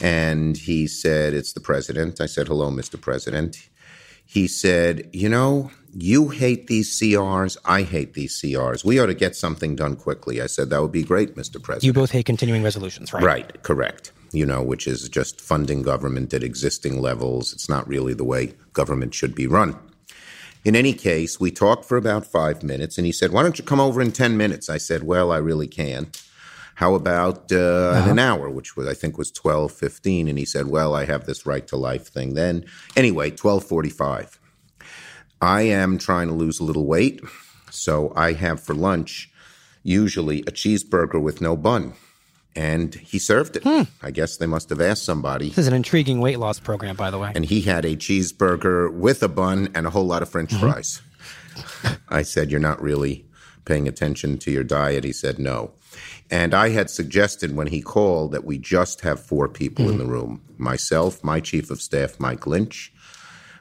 And 0.00 0.56
he 0.56 0.86
said, 0.86 1.34
It's 1.34 1.52
the 1.52 1.60
president. 1.60 2.20
I 2.20 2.26
said, 2.26 2.48
Hello, 2.48 2.70
Mr. 2.70 3.00
President. 3.00 3.68
He 4.24 4.46
said, 4.48 5.08
You 5.12 5.28
know, 5.28 5.70
you 5.94 6.28
hate 6.28 6.66
these 6.66 6.98
CRs. 7.00 7.56
I 7.64 7.82
hate 7.82 8.14
these 8.14 8.40
CRs. 8.40 8.84
We 8.84 8.98
ought 8.98 9.06
to 9.06 9.14
get 9.14 9.34
something 9.34 9.76
done 9.76 9.96
quickly. 9.96 10.42
I 10.42 10.46
said, 10.46 10.70
That 10.70 10.82
would 10.82 10.92
be 10.92 11.02
great, 11.02 11.36
Mr. 11.36 11.62
President. 11.62 11.84
You 11.84 11.92
both 11.92 12.10
hate 12.10 12.26
continuing 12.26 12.62
resolutions, 12.62 13.12
right? 13.12 13.22
Right, 13.22 13.62
correct. 13.62 14.12
You 14.36 14.44
know, 14.46 14.62
which 14.62 14.86
is 14.86 15.08
just 15.08 15.40
funding 15.40 15.82
government 15.82 16.34
at 16.34 16.42
existing 16.42 17.00
levels. 17.00 17.52
It's 17.54 17.68
not 17.68 17.88
really 17.88 18.14
the 18.14 18.24
way 18.24 18.52
government 18.72 19.14
should 19.14 19.34
be 19.34 19.46
run. 19.46 19.70
In 20.64 20.74
any 20.76 20.92
case, 20.92 21.40
we 21.40 21.50
talked 21.50 21.84
for 21.86 21.96
about 21.96 22.26
five 22.26 22.62
minutes, 22.62 22.98
and 22.98 23.06
he 23.06 23.12
said, 23.12 23.30
Why 23.32 23.42
don't 23.42 23.58
you 23.58 23.64
come 23.64 23.80
over 23.80 24.02
in 24.02 24.12
10 24.12 24.36
minutes? 24.36 24.68
I 24.68 24.78
said, 24.78 25.02
Well, 25.04 25.32
I 25.32 25.38
really 25.38 25.68
can. 25.68 26.02
how 26.82 26.94
about 26.94 27.50
uh, 27.50 28.02
in 28.02 28.10
an 28.10 28.18
hour, 28.18 28.50
which 28.50 28.76
was 28.76 28.86
I 28.86 28.94
think 28.94 29.16
was 29.16 29.30
twelve 29.30 29.72
fifteen, 29.72 30.28
and 30.28 30.38
he 30.38 30.44
said, 30.44 30.66
"Well, 30.66 30.94
I 30.94 31.06
have 31.06 31.24
this 31.24 31.46
right 31.46 31.66
to 31.68 31.76
life 31.76 32.06
thing." 32.08 32.34
Then 32.34 32.64
anyway, 32.94 33.30
twelve 33.30 33.64
forty 33.64 33.88
five. 34.04 34.28
I 35.40 35.62
am 35.62 35.96
trying 35.96 36.28
to 36.28 36.34
lose 36.34 36.60
a 36.60 36.64
little 36.64 36.84
weight, 36.84 37.20
so 37.70 38.12
I 38.14 38.32
have 38.34 38.60
for 38.60 38.74
lunch 38.74 39.30
usually 39.82 40.40
a 40.40 40.52
cheeseburger 40.60 41.20
with 41.22 41.40
no 41.40 41.56
bun. 41.56 41.94
And 42.56 42.94
he 42.94 43.18
served 43.18 43.56
it. 43.56 43.64
Hmm. 43.64 43.82
I 44.02 44.10
guess 44.10 44.38
they 44.38 44.46
must 44.46 44.70
have 44.70 44.80
asked 44.80 45.04
somebody. 45.04 45.50
This 45.50 45.58
is 45.58 45.66
an 45.68 45.74
intriguing 45.74 46.20
weight 46.20 46.38
loss 46.38 46.58
program, 46.58 46.96
by 46.96 47.10
the 47.10 47.18
way. 47.18 47.30
And 47.34 47.44
he 47.44 47.60
had 47.60 47.84
a 47.84 47.96
cheeseburger 47.96 48.92
with 48.92 49.22
a 49.22 49.28
bun 49.28 49.68
and 49.74 49.86
a 49.86 49.90
whole 49.90 50.06
lot 50.06 50.22
of 50.22 50.30
french 50.30 50.50
mm-hmm. 50.50 50.70
fries. 50.70 51.02
I 52.08 52.22
said, 52.22 52.50
You're 52.50 52.60
not 52.60 52.80
really 52.80 53.26
paying 53.66 53.86
attention 53.86 54.38
to 54.38 54.50
your 54.50 54.64
diet. 54.64 55.04
He 55.04 55.12
said, 55.12 55.38
No. 55.38 55.72
And 56.30 56.54
I 56.54 56.70
had 56.70 56.90
suggested 56.90 57.54
when 57.54 57.68
he 57.68 57.82
called 57.82 58.32
that 58.32 58.44
we 58.44 58.58
just 58.58 59.02
have 59.02 59.20
four 59.20 59.48
people 59.48 59.84
in 59.84 59.92
mm-hmm. 59.92 59.98
the 59.98 60.06
room 60.06 60.42
myself, 60.58 61.22
my 61.22 61.40
chief 61.40 61.70
of 61.70 61.80
staff, 61.80 62.18
Mike 62.18 62.46
Lynch, 62.46 62.92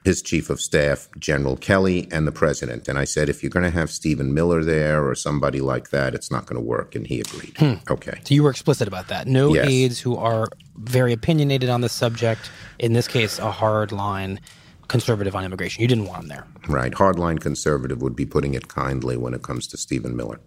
his 0.05 0.21
chief 0.21 0.49
of 0.51 0.61
staff, 0.61 1.09
General 1.19 1.57
Kelly, 1.57 2.07
and 2.11 2.27
the 2.27 2.31
president. 2.31 2.87
And 2.87 2.97
I 2.97 3.03
said, 3.05 3.27
if 3.27 3.41
you're 3.41 3.49
going 3.49 3.65
to 3.65 3.71
have 3.71 3.89
Stephen 3.89 4.33
Miller 4.33 4.63
there 4.63 5.05
or 5.05 5.15
somebody 5.15 5.59
like 5.59 5.89
that, 5.89 6.13
it's 6.13 6.29
not 6.31 6.45
going 6.45 6.61
to 6.61 6.65
work. 6.65 6.93
And 6.95 7.07
he 7.07 7.19
agreed. 7.19 7.57
Hmm. 7.57 7.73
Okay. 7.89 8.19
So 8.23 8.35
you 8.35 8.43
were 8.43 8.51
explicit 8.51 8.87
about 8.87 9.07
that. 9.07 9.27
No 9.27 9.53
Yes. 9.55 9.67
aides 9.67 9.99
who 9.99 10.15
are 10.15 10.47
very 10.77 11.11
opinionated 11.11 11.69
on 11.69 11.81
this 11.81 11.91
subject. 11.91 12.51
In 12.77 12.93
this 12.93 13.07
case, 13.07 13.39
a 13.39 13.49
hard 13.51 13.91
line 13.91 14.39
conservative 14.87 15.35
on 15.35 15.43
immigration. 15.43 15.81
You 15.81 15.87
didn't 15.87 16.05
want 16.05 16.21
them 16.21 16.27
there. 16.29 16.45
Right. 16.67 16.93
Hardline 16.93 17.39
conservative 17.39 18.03
would 18.03 18.15
be 18.15 18.27
putting 18.27 18.53
it 18.53 18.67
kindly 18.67 19.17
when 19.17 19.33
it 19.33 19.41
comes 19.41 19.65
to 19.67 19.77
Stephen 19.77 20.15
Miller. 20.15 20.39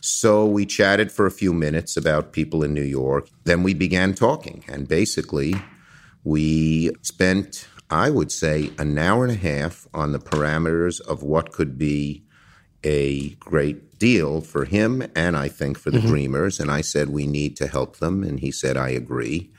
So 0.00 0.44
we 0.44 0.66
chatted 0.66 1.12
for 1.12 1.24
a 1.24 1.30
few 1.30 1.52
minutes 1.52 1.96
about 1.96 2.32
people 2.32 2.64
in 2.64 2.74
New 2.74 2.82
York. 2.82 3.28
Then 3.44 3.62
we 3.62 3.74
began 3.74 4.14
talking. 4.14 4.64
And 4.68 4.88
basically, 4.88 5.54
we 6.24 6.90
spent, 7.02 7.68
I 7.90 8.10
would 8.10 8.30
say, 8.30 8.70
an 8.78 8.98
hour 8.98 9.24
and 9.24 9.32
a 9.32 9.36
half 9.36 9.86
on 9.94 10.12
the 10.12 10.18
parameters 10.18 11.00
of 11.00 11.22
what 11.22 11.52
could 11.52 11.78
be 11.78 12.24
a 12.84 13.30
great 13.36 13.98
deal 13.98 14.40
for 14.40 14.64
him 14.64 15.02
and 15.16 15.36
I 15.36 15.48
think 15.48 15.78
for 15.78 15.90
the 15.90 15.98
mm-hmm. 15.98 16.08
Dreamers. 16.08 16.60
And 16.60 16.70
I 16.70 16.80
said, 16.82 17.08
we 17.08 17.26
need 17.26 17.56
to 17.56 17.66
help 17.66 17.96
them. 17.96 18.22
And 18.22 18.40
he 18.40 18.52
said, 18.52 18.76
I 18.76 18.90
agree. 18.90 19.50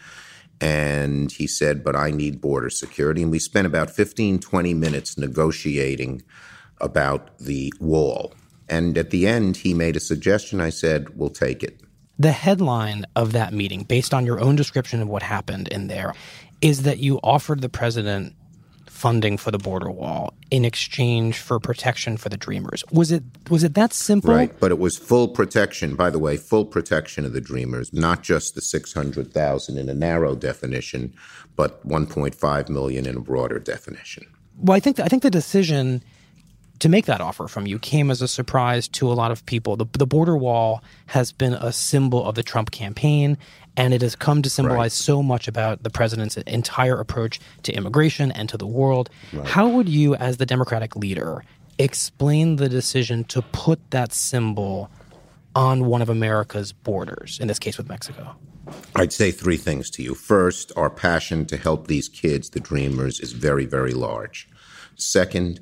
And 0.62 1.32
he 1.32 1.48
said, 1.48 1.84
but 1.84 1.96
I 1.96 2.12
need 2.12 2.42
border 2.42 2.70
security. 2.70 3.22
And 3.22 3.32
we 3.32 3.40
spent 3.40 3.66
about 3.66 3.90
15, 3.90 4.40
20 4.40 4.74
minutes 4.74 5.18
negotiating 5.18 6.22
about 6.80 7.38
the 7.40 7.74
wall. 7.80 8.34
And 8.68 8.98
at 8.98 9.10
the 9.10 9.26
end, 9.28 9.58
he 9.58 9.74
made 9.74 9.96
a 9.96 10.00
suggestion. 10.02 10.62
I 10.62 10.70
said, 10.70 11.18
we'll 11.18 11.30
take 11.30 11.64
it. 11.64 11.82
The 12.20 12.32
headline 12.34 13.06
of 13.16 13.32
that 13.32 13.54
meeting, 13.54 13.84
based 13.84 14.14
on 14.14 14.26
your 14.26 14.42
own 14.42 14.58
description 14.58 15.02
of 15.02 15.08
what 15.08 15.24
happened 15.24 15.70
in 15.70 15.88
there, 15.88 16.14
is 16.62 16.84
that 16.84 17.00
you 17.00 17.20
offered 17.24 17.62
the 17.62 17.70
president 17.70 18.36
funding 19.00 19.38
for 19.38 19.50
the 19.50 19.58
border 19.58 19.90
wall 19.90 20.34
in 20.52 20.66
exchange 20.66 21.38
for 21.38 21.58
protection 21.58 22.18
for 22.18 22.28
the 22.28 22.36
dreamers. 22.36 22.84
Was 22.92 23.12
it 23.12 23.24
was 23.50 23.64
it 23.64 23.74
that 23.76 23.94
simple? 23.94 24.34
Right. 24.34 24.58
But 24.60 24.72
it 24.72 24.80
was 24.80 24.98
full 24.98 25.30
protection, 25.30 25.96
by 25.96 26.10
the 26.10 26.20
way, 26.20 26.36
full 26.36 26.66
protection 26.66 27.24
of 27.24 27.32
the 27.32 27.40
Dreamers, 27.40 27.94
not 27.94 28.24
just 28.24 28.56
the 28.56 28.62
600,000 28.62 29.78
in 29.78 29.88
a 29.88 29.94
narrow 29.94 30.36
definition, 30.36 31.14
but 31.56 31.88
1.5 31.88 32.70
million 32.70 33.06
in 33.06 33.16
a 33.16 33.22
broader 33.22 33.60
definition. 33.60 34.26
Well, 34.58 34.76
I 34.76 34.82
think 34.82 35.00
I 35.00 35.08
think 35.08 35.24
the 35.24 35.32
decision 35.32 36.04
to 36.80 36.90
make 36.90 37.06
that 37.06 37.22
offer 37.22 37.48
from 37.48 37.68
you 37.68 37.78
came 37.78 38.10
as 38.10 38.22
a 38.22 38.28
surprise 38.28 38.88
to 38.88 39.12
a 39.12 39.14
lot 39.14 39.32
of 39.32 39.46
people. 39.46 39.76
The, 39.76 39.86
the 39.98 40.08
border 40.08 40.38
wall 40.38 40.84
has 41.08 41.32
been 41.32 41.54
a 41.54 41.72
symbol 41.72 42.26
of 42.26 42.36
the 42.36 42.44
Trump 42.44 42.72
campaign, 42.72 43.38
and 43.78 43.94
it 43.94 44.02
has 44.02 44.16
come 44.16 44.42
to 44.42 44.50
symbolize 44.50 44.78
Right. 44.80 44.92
so 44.92 45.24
much 45.24 45.48
about 45.48 45.84
the 45.84 45.90
president's 45.90 46.38
entire 46.38 47.00
approach 47.00 47.40
to 47.64 47.72
immigration 47.74 48.32
and 48.32 48.50
to 48.50 48.58
the 48.58 48.68
world. 48.68 49.10
How 49.46 49.68
would 49.70 49.88
you, 49.90 50.16
as 50.16 50.38
the 50.38 50.46
Democratic 50.46 50.96
leader, 50.96 51.44
explain 51.78 52.58
the 52.58 52.68
decision 52.70 53.24
to 53.26 53.42
put 53.42 53.80
that 53.92 54.12
symbol 54.14 54.90
on 55.56 55.86
one 55.86 56.02
of 56.02 56.10
America's 56.10 56.72
borders, 56.74 57.40
in 57.42 57.48
this 57.48 57.60
case 57.60 57.78
with 57.78 57.88
Mexico? 57.88 58.36
I'd 58.96 59.14
say 59.14 59.32
three 59.32 59.58
things 59.58 59.90
to 59.92 60.04
you. 60.04 60.14
First, 60.14 60.72
our 60.76 60.90
passion 60.90 61.46
to 61.48 61.58
help 61.58 61.88
these 61.88 62.08
kids, 62.08 62.50
the 62.52 62.60
Dreamers, 62.60 63.20
is 63.20 63.32
very, 63.32 63.66
very 63.66 63.94
large. 63.94 64.48
Second, 64.96 65.60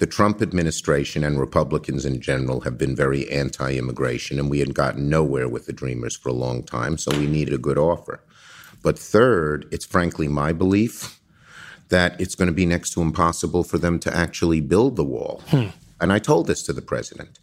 the 0.00 0.06
Trump 0.06 0.40
administration 0.40 1.22
and 1.22 1.38
Republicans 1.38 2.06
in 2.06 2.22
general 2.22 2.62
have 2.62 2.78
been 2.78 2.96
very 2.96 3.30
anti 3.30 3.76
immigration, 3.76 4.38
and 4.38 4.48
we 4.48 4.58
had 4.58 4.74
gotten 4.74 5.10
nowhere 5.10 5.46
with 5.46 5.66
the 5.66 5.74
Dreamers 5.74 6.16
for 6.16 6.30
a 6.30 6.32
long 6.32 6.62
time, 6.62 6.96
so 6.96 7.16
we 7.18 7.26
needed 7.26 7.52
a 7.52 7.58
good 7.58 7.76
offer. 7.76 8.24
But 8.82 8.98
third, 8.98 9.68
it's 9.70 9.84
frankly 9.84 10.26
my 10.26 10.54
belief 10.54 11.20
that 11.90 12.18
it's 12.18 12.34
going 12.34 12.46
to 12.46 12.54
be 12.54 12.64
next 12.64 12.92
to 12.92 13.02
impossible 13.02 13.62
for 13.62 13.76
them 13.76 13.98
to 13.98 14.16
actually 14.16 14.62
build 14.62 14.96
the 14.96 15.04
wall. 15.04 15.42
Hmm. 15.48 15.66
And 16.00 16.14
I 16.14 16.18
told 16.18 16.46
this 16.46 16.62
to 16.62 16.72
the 16.72 16.80
president. 16.80 17.38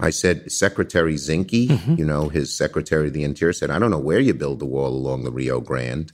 I 0.00 0.10
said, 0.10 0.50
Secretary 0.50 1.14
Zinke, 1.14 1.68
mm-hmm. 1.68 1.94
you 1.94 2.04
know, 2.04 2.30
his 2.30 2.56
Secretary 2.56 3.06
of 3.06 3.12
the 3.12 3.22
Interior 3.22 3.52
said, 3.52 3.70
I 3.70 3.78
don't 3.78 3.92
know 3.92 3.98
where 3.98 4.18
you 4.18 4.34
build 4.34 4.58
the 4.58 4.66
wall 4.66 4.88
along 4.88 5.22
the 5.22 5.30
Rio 5.30 5.60
Grande 5.60 6.10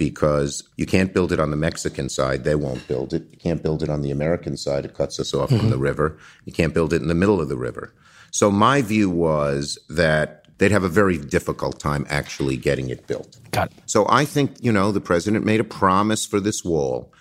because 0.00 0.66
you 0.78 0.86
can't 0.86 1.12
build 1.12 1.30
it 1.30 1.38
on 1.38 1.50
the 1.50 1.58
Mexican 1.58 2.08
side. 2.08 2.42
They 2.42 2.54
won't 2.54 2.88
build 2.88 3.12
it. 3.12 3.28
You 3.30 3.36
can't 3.36 3.62
build 3.62 3.82
it 3.82 3.90
on 3.90 4.00
the 4.00 4.10
American 4.10 4.56
side. 4.56 4.86
It 4.86 4.94
cuts 4.94 5.20
us 5.20 5.34
off 5.34 5.50
from 5.50 5.68
the 5.68 5.74
mm-hmm. 5.74 5.82
river. 5.82 6.18
You 6.46 6.54
can't 6.54 6.72
build 6.72 6.94
it 6.94 7.02
in 7.02 7.08
the 7.08 7.14
middle 7.14 7.38
of 7.38 7.50
the 7.50 7.58
river. 7.58 7.94
So 8.30 8.50
my 8.50 8.80
view 8.80 9.10
was 9.10 9.78
that 9.90 10.46
they'd 10.56 10.72
have 10.72 10.84
a 10.84 10.88
very 10.88 11.18
difficult 11.18 11.78
time 11.78 12.06
actually 12.08 12.56
getting 12.56 12.88
it 12.88 13.06
built. 13.06 13.38
Got 13.50 13.72
it. 13.72 13.76
So 13.84 14.06
I 14.08 14.24
think, 14.24 14.56
you 14.62 14.72
know, 14.72 14.90
the 14.90 15.02
president 15.02 15.44
made 15.44 15.60
a 15.60 15.64
promise 15.64 16.24
for 16.24 16.40
this 16.40 16.64
wall. 16.64 17.12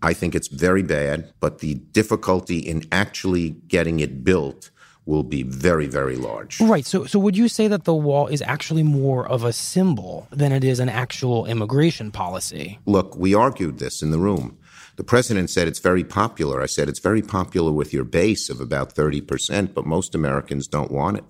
I 0.00 0.12
think 0.12 0.36
it's 0.36 0.46
very 0.46 0.84
bad, 0.84 1.32
but 1.40 1.58
the 1.58 1.74
difficulty 1.74 2.58
in 2.58 2.84
actually 2.92 3.50
getting 3.66 3.98
it 3.98 4.22
built 4.22 4.70
will 5.08 5.22
be 5.22 5.42
very, 5.42 5.86
very 5.86 6.16
large. 6.16 6.60
Right. 6.60 6.84
So, 6.84 7.06
so 7.06 7.18
would 7.18 7.36
you 7.36 7.48
say 7.48 7.66
that 7.66 7.84
the 7.84 7.94
wall 7.94 8.26
is 8.26 8.42
actually 8.42 8.82
more 8.82 9.26
of 9.26 9.42
a 9.42 9.54
symbol 9.54 10.28
than 10.30 10.52
it 10.52 10.62
is 10.62 10.80
an 10.80 10.90
actual 10.90 11.46
immigration 11.46 12.12
policy? 12.12 12.78
Look, 12.84 13.16
we 13.16 13.34
argued 13.34 13.78
this 13.78 14.02
in 14.02 14.10
the 14.10 14.18
room. 14.18 14.58
The 14.96 15.04
president 15.04 15.48
said 15.48 15.66
it's 15.66 15.78
very 15.78 16.04
popular. 16.04 16.60
I 16.60 16.66
said 16.66 16.90
it's 16.90 16.98
very 16.98 17.22
popular 17.22 17.72
with 17.72 17.92
your 17.92 18.04
base 18.04 18.50
of 18.50 18.60
about 18.60 18.94
30%, 18.94 19.72
but 19.72 19.86
most 19.86 20.14
Americans 20.14 20.68
don't 20.68 20.90
want 20.90 21.16
it. 21.16 21.24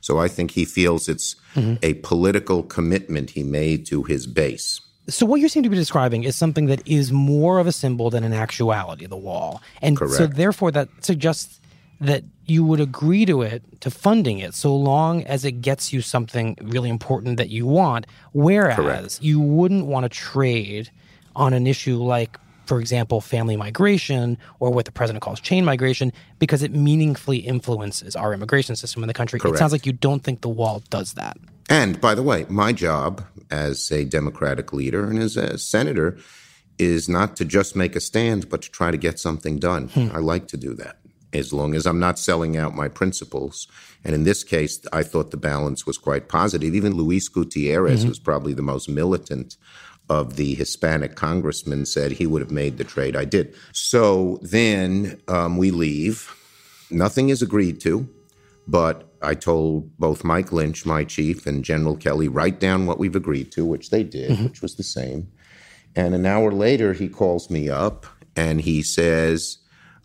So 0.00 0.18
I 0.18 0.28
think 0.28 0.52
he 0.52 0.64
feels 0.64 1.08
it's 1.08 1.36
mm-hmm. 1.54 1.74
a 1.82 1.94
political 1.94 2.62
commitment 2.62 3.30
he 3.30 3.42
made 3.42 3.84
to 3.86 4.04
his 4.04 4.26
base. 4.26 4.80
So, 5.08 5.24
what 5.24 5.40
you 5.40 5.48
seem 5.48 5.62
to 5.62 5.70
be 5.70 5.76
describing 5.76 6.24
is 6.24 6.36
something 6.36 6.66
that 6.66 6.86
is 6.86 7.10
more 7.12 7.58
of 7.58 7.66
a 7.66 7.72
symbol 7.72 8.10
than 8.10 8.24
an 8.24 8.34
actuality, 8.34 9.06
the 9.06 9.16
wall. 9.16 9.62
And 9.80 9.98
so, 9.98 10.26
therefore, 10.26 10.70
that 10.72 10.88
suggests 11.00 11.60
that 12.00 12.24
you 12.46 12.64
would 12.64 12.80
agree 12.80 13.26
to 13.26 13.42
it, 13.42 13.62
to 13.80 13.90
funding 13.90 14.38
it, 14.38 14.54
so 14.54 14.74
long 14.74 15.22
as 15.24 15.44
it 15.44 15.60
gets 15.60 15.92
you 15.92 16.00
something 16.00 16.56
really 16.62 16.88
important 16.88 17.36
that 17.36 17.50
you 17.50 17.66
want. 17.66 18.06
Whereas 18.32 18.76
Correct. 18.76 19.22
you 19.22 19.40
wouldn't 19.40 19.86
want 19.86 20.04
to 20.04 20.08
trade 20.08 20.90
on 21.36 21.52
an 21.52 21.66
issue 21.66 21.96
like, 21.96 22.38
for 22.66 22.80
example, 22.80 23.20
family 23.20 23.56
migration 23.56 24.38
or 24.60 24.70
what 24.70 24.84
the 24.84 24.92
president 24.92 25.22
calls 25.22 25.40
chain 25.40 25.64
migration, 25.64 26.12
because 26.38 26.62
it 26.62 26.72
meaningfully 26.72 27.38
influences 27.38 28.14
our 28.16 28.32
immigration 28.32 28.76
system 28.76 29.02
in 29.02 29.08
the 29.08 29.14
country. 29.14 29.40
It 29.42 29.58
sounds 29.58 29.72
like 29.72 29.86
you 29.86 29.92
don't 29.92 30.22
think 30.22 30.40
the 30.40 30.48
wall 30.48 30.82
does 30.90 31.14
that. 31.14 31.36
And 31.68 32.00
by 32.00 32.14
the 32.14 32.22
way, 32.22 32.46
my 32.48 32.72
job 32.72 33.24
as 33.50 33.90
a 33.90 34.04
Democratic 34.04 34.72
leader 34.72 35.08
and 35.08 35.18
as 35.18 35.36
a 35.36 35.58
senator 35.58 36.18
is 36.78 37.08
not 37.08 37.36
to 37.36 37.44
just 37.44 37.74
make 37.74 37.96
a 37.96 38.00
stand, 38.00 38.48
but 38.48 38.62
to 38.62 38.70
try 38.70 38.90
to 38.90 38.96
get 38.96 39.18
something 39.18 39.58
done. 39.58 39.88
Hmm. 39.88 40.08
I 40.12 40.18
like 40.18 40.48
to 40.48 40.56
do 40.56 40.74
that 40.74 40.98
as 41.32 41.52
long 41.52 41.74
as 41.74 41.86
I'm 41.86 41.98
not 41.98 42.18
selling 42.18 42.56
out 42.56 42.74
my 42.74 42.88
principles. 42.88 43.68
And 44.04 44.14
in 44.14 44.24
this 44.24 44.44
case, 44.44 44.80
I 44.92 45.02
thought 45.02 45.30
the 45.30 45.36
balance 45.36 45.86
was 45.86 45.98
quite 45.98 46.28
positive. 46.28 46.74
Even 46.74 46.94
Luis 46.94 47.28
Gutierrez, 47.28 48.06
was 48.06 48.18
probably 48.18 48.54
the 48.54 48.62
most 48.62 48.88
militant 48.88 49.56
of 50.08 50.36
the 50.36 50.54
Hispanic 50.54 51.16
congressmen, 51.16 51.84
said 51.84 52.12
he 52.12 52.26
would 52.26 52.40
have 52.40 52.50
made 52.50 52.78
the 52.78 52.84
trade. 52.84 53.14
I 53.14 53.26
did. 53.26 53.54
So 53.72 54.38
then 54.40 55.20
um, 55.28 55.58
we 55.58 55.70
leave. 55.70 56.34
Nothing 56.90 57.28
is 57.28 57.42
agreed 57.42 57.80
to. 57.82 58.08
But 58.66 59.12
I 59.22 59.34
told 59.34 59.96
both 59.98 60.24
Mike 60.24 60.52
Lynch, 60.52 60.86
my 60.86 61.04
chief, 61.04 61.46
and 61.46 61.64
General 61.64 61.96
Kelly, 61.96 62.28
write 62.28 62.60
down 62.60 62.86
what 62.86 62.98
we've 62.98 63.16
agreed 63.16 63.50
to, 63.52 63.64
which 63.64 63.90
they 63.90 64.02
did, 64.02 64.30
which 64.44 64.62
was 64.62 64.76
the 64.76 64.82
same. 64.82 65.28
And 65.96 66.14
an 66.14 66.26
hour 66.26 66.52
later, 66.52 66.92
he 66.92 67.08
calls 67.08 67.50
me 67.50 67.68
up 67.68 68.06
and 68.36 68.60
he 68.60 68.82
says, 68.82 69.58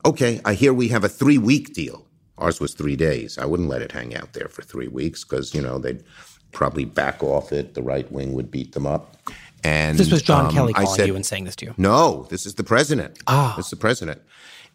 Okay, 0.05 0.41
I 0.43 0.53
hear 0.53 0.73
we 0.73 0.89
have 0.89 1.03
a 1.03 1.09
three 1.09 1.37
week 1.37 1.73
deal. 1.73 2.05
Ours 2.37 2.59
was 2.59 2.73
three 2.73 2.95
days. 2.95 3.37
I 3.37 3.45
wouldn't 3.45 3.69
let 3.69 3.81
it 3.81 3.91
hang 3.91 4.15
out 4.15 4.33
there 4.33 4.47
for 4.47 4.63
three 4.63 4.87
weeks 4.87 5.23
because, 5.23 5.53
you 5.53 5.61
know, 5.61 5.77
they'd 5.77 6.03
probably 6.51 6.83
back 6.85 7.23
off 7.23 7.51
it. 7.53 7.73
The 7.73 7.81
right 7.83 8.11
wing 8.11 8.33
would 8.33 8.51
beat 8.51 8.73
them 8.73 8.85
up. 8.85 9.17
And 9.63 9.97
This 9.97 10.11
was 10.11 10.21
John 10.21 10.47
um, 10.47 10.51
Kelly 10.51 10.73
I 10.75 10.83
calling 10.83 10.97
said, 10.97 11.07
you 11.07 11.15
and 11.15 11.25
saying 11.25 11.45
this 11.45 11.55
to 11.57 11.67
you. 11.67 11.73
no, 11.77 12.27
this 12.29 12.45
is 12.45 12.55
the 12.55 12.63
president. 12.63 13.17
Ah. 13.27 13.53
This 13.55 13.67
is 13.67 13.69
the 13.69 13.77
president. 13.77 14.21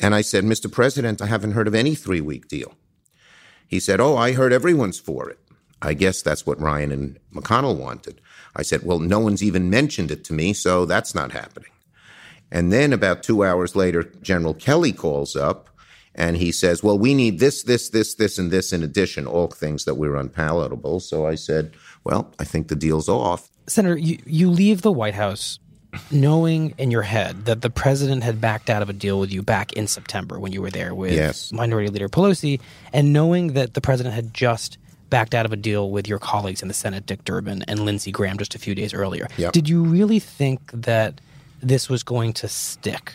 And 0.00 0.14
I 0.14 0.22
said, 0.22 0.44
Mr. 0.44 0.70
President, 0.70 1.20
I 1.20 1.26
haven't 1.26 1.52
heard 1.52 1.66
of 1.66 1.74
any 1.74 1.94
three 1.94 2.20
week 2.20 2.48
deal. 2.48 2.74
He 3.66 3.80
said, 3.80 4.00
Oh, 4.00 4.16
I 4.16 4.32
heard 4.32 4.52
everyone's 4.52 4.98
for 4.98 5.28
it. 5.28 5.38
I 5.82 5.92
guess 5.94 6.22
that's 6.22 6.46
what 6.46 6.60
Ryan 6.60 6.90
and 6.92 7.18
McConnell 7.34 7.76
wanted. 7.76 8.20
I 8.56 8.62
said, 8.62 8.82
Well, 8.84 8.98
no 9.00 9.18
one's 9.18 9.42
even 9.42 9.68
mentioned 9.68 10.10
it 10.10 10.24
to 10.24 10.32
me, 10.32 10.52
so 10.52 10.86
that's 10.86 11.14
not 11.14 11.32
happening. 11.32 11.70
And 12.50 12.72
then 12.72 12.92
about 12.92 13.22
two 13.22 13.44
hours 13.44 13.76
later, 13.76 14.04
General 14.22 14.54
Kelly 14.54 14.92
calls 14.92 15.36
up 15.36 15.68
and 16.14 16.36
he 16.36 16.50
says, 16.50 16.82
Well, 16.82 16.98
we 16.98 17.14
need 17.14 17.38
this, 17.38 17.62
this, 17.62 17.90
this, 17.90 18.14
this, 18.14 18.38
and 18.38 18.50
this 18.50 18.72
in 18.72 18.82
addition, 18.82 19.26
all 19.26 19.48
things 19.48 19.84
that 19.84 19.94
were 19.94 20.16
unpalatable. 20.16 21.00
So 21.00 21.26
I 21.26 21.34
said, 21.34 21.74
Well, 22.04 22.32
I 22.38 22.44
think 22.44 22.68
the 22.68 22.76
deal's 22.76 23.08
off. 23.08 23.50
Senator, 23.66 23.98
you, 23.98 24.18
you 24.24 24.50
leave 24.50 24.82
the 24.82 24.92
White 24.92 25.14
House 25.14 25.58
knowing 26.10 26.74
in 26.76 26.90
your 26.90 27.02
head 27.02 27.46
that 27.46 27.62
the 27.62 27.70
president 27.70 28.22
had 28.22 28.40
backed 28.40 28.68
out 28.68 28.82
of 28.82 28.90
a 28.90 28.92
deal 28.92 29.18
with 29.18 29.32
you 29.32 29.42
back 29.42 29.72
in 29.72 29.86
September 29.86 30.38
when 30.38 30.52
you 30.52 30.60
were 30.60 30.70
there 30.70 30.94
with 30.94 31.12
yes. 31.12 31.52
Minority 31.52 31.88
Leader 31.88 32.08
Pelosi, 32.08 32.60
and 32.92 33.12
knowing 33.12 33.54
that 33.54 33.74
the 33.74 33.80
president 33.80 34.14
had 34.14 34.34
just 34.34 34.78
backed 35.08 35.34
out 35.34 35.46
of 35.46 35.52
a 35.52 35.56
deal 35.56 35.90
with 35.90 36.06
your 36.06 36.18
colleagues 36.18 36.60
in 36.60 36.68
the 36.68 36.74
Senate, 36.74 37.06
Dick 37.06 37.24
Durbin 37.24 37.62
and 37.66 37.80
Lindsey 37.80 38.12
Graham, 38.12 38.36
just 38.36 38.54
a 38.54 38.58
few 38.58 38.74
days 38.74 38.92
earlier. 38.92 39.28
Yep. 39.38 39.52
Did 39.52 39.68
you 39.68 39.82
really 39.82 40.18
think 40.18 40.70
that 40.72 41.20
this 41.60 41.88
was 41.88 42.02
going 42.02 42.32
to 42.34 42.48
stick 42.48 43.14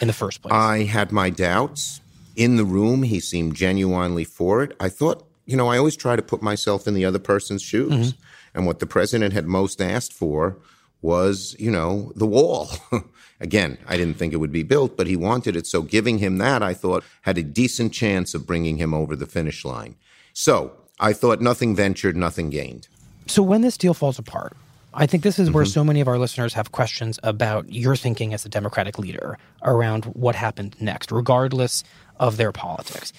in 0.00 0.06
the 0.06 0.12
first 0.12 0.42
place? 0.42 0.52
I 0.52 0.84
had 0.84 1.12
my 1.12 1.30
doubts. 1.30 2.00
In 2.36 2.56
the 2.56 2.64
room, 2.64 3.04
he 3.04 3.20
seemed 3.20 3.54
genuinely 3.54 4.24
for 4.24 4.62
it. 4.62 4.76
I 4.80 4.88
thought, 4.88 5.26
you 5.46 5.56
know, 5.56 5.68
I 5.68 5.78
always 5.78 5.96
try 5.96 6.16
to 6.16 6.22
put 6.22 6.42
myself 6.42 6.88
in 6.88 6.94
the 6.94 7.04
other 7.04 7.18
person's 7.18 7.62
shoes. 7.62 7.92
Mm-hmm. 7.92 8.20
And 8.54 8.66
what 8.66 8.78
the 8.78 8.86
president 8.86 9.32
had 9.32 9.46
most 9.46 9.80
asked 9.80 10.12
for 10.12 10.56
was, 11.02 11.54
you 11.58 11.70
know, 11.70 12.12
the 12.16 12.26
wall. 12.26 12.70
Again, 13.40 13.76
I 13.86 13.96
didn't 13.96 14.16
think 14.16 14.32
it 14.32 14.38
would 14.38 14.52
be 14.52 14.62
built, 14.62 14.96
but 14.96 15.06
he 15.06 15.16
wanted 15.16 15.54
it. 15.54 15.66
So 15.66 15.82
giving 15.82 16.18
him 16.18 16.38
that, 16.38 16.62
I 16.62 16.72
thought, 16.72 17.04
had 17.22 17.36
a 17.36 17.42
decent 17.42 17.92
chance 17.92 18.32
of 18.34 18.46
bringing 18.46 18.78
him 18.78 18.94
over 18.94 19.14
the 19.14 19.26
finish 19.26 19.64
line. 19.64 19.96
So 20.32 20.72
I 20.98 21.12
thought 21.12 21.40
nothing 21.40 21.76
ventured, 21.76 22.16
nothing 22.16 22.48
gained. 22.48 22.88
So 23.26 23.42
when 23.42 23.60
this 23.60 23.76
deal 23.76 23.94
falls 23.94 24.18
apart, 24.18 24.56
I 24.94 25.06
think 25.06 25.22
this 25.22 25.38
is 25.38 25.50
where 25.50 25.64
mm-hmm. 25.64 25.72
so 25.72 25.84
many 25.84 26.00
of 26.00 26.08
our 26.08 26.18
listeners 26.18 26.54
have 26.54 26.72
questions 26.72 27.18
about 27.22 27.72
your 27.72 27.96
thinking 27.96 28.32
as 28.32 28.44
a 28.44 28.48
Democratic 28.48 28.98
leader 28.98 29.38
around 29.62 30.04
what 30.06 30.34
happened 30.34 30.76
next, 30.80 31.10
regardless 31.10 31.82
of 32.20 32.36
their 32.36 32.52
politics. 32.52 33.12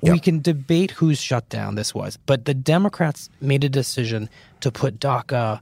Yep. 0.00 0.12
We 0.12 0.20
can 0.20 0.40
debate 0.40 0.92
whose 0.92 1.20
shutdown 1.20 1.74
this 1.74 1.94
was, 1.94 2.16
but 2.24 2.44
the 2.44 2.54
Democrats 2.54 3.28
made 3.40 3.64
a 3.64 3.68
decision 3.68 4.30
to 4.60 4.70
put 4.70 5.00
DACA 5.00 5.60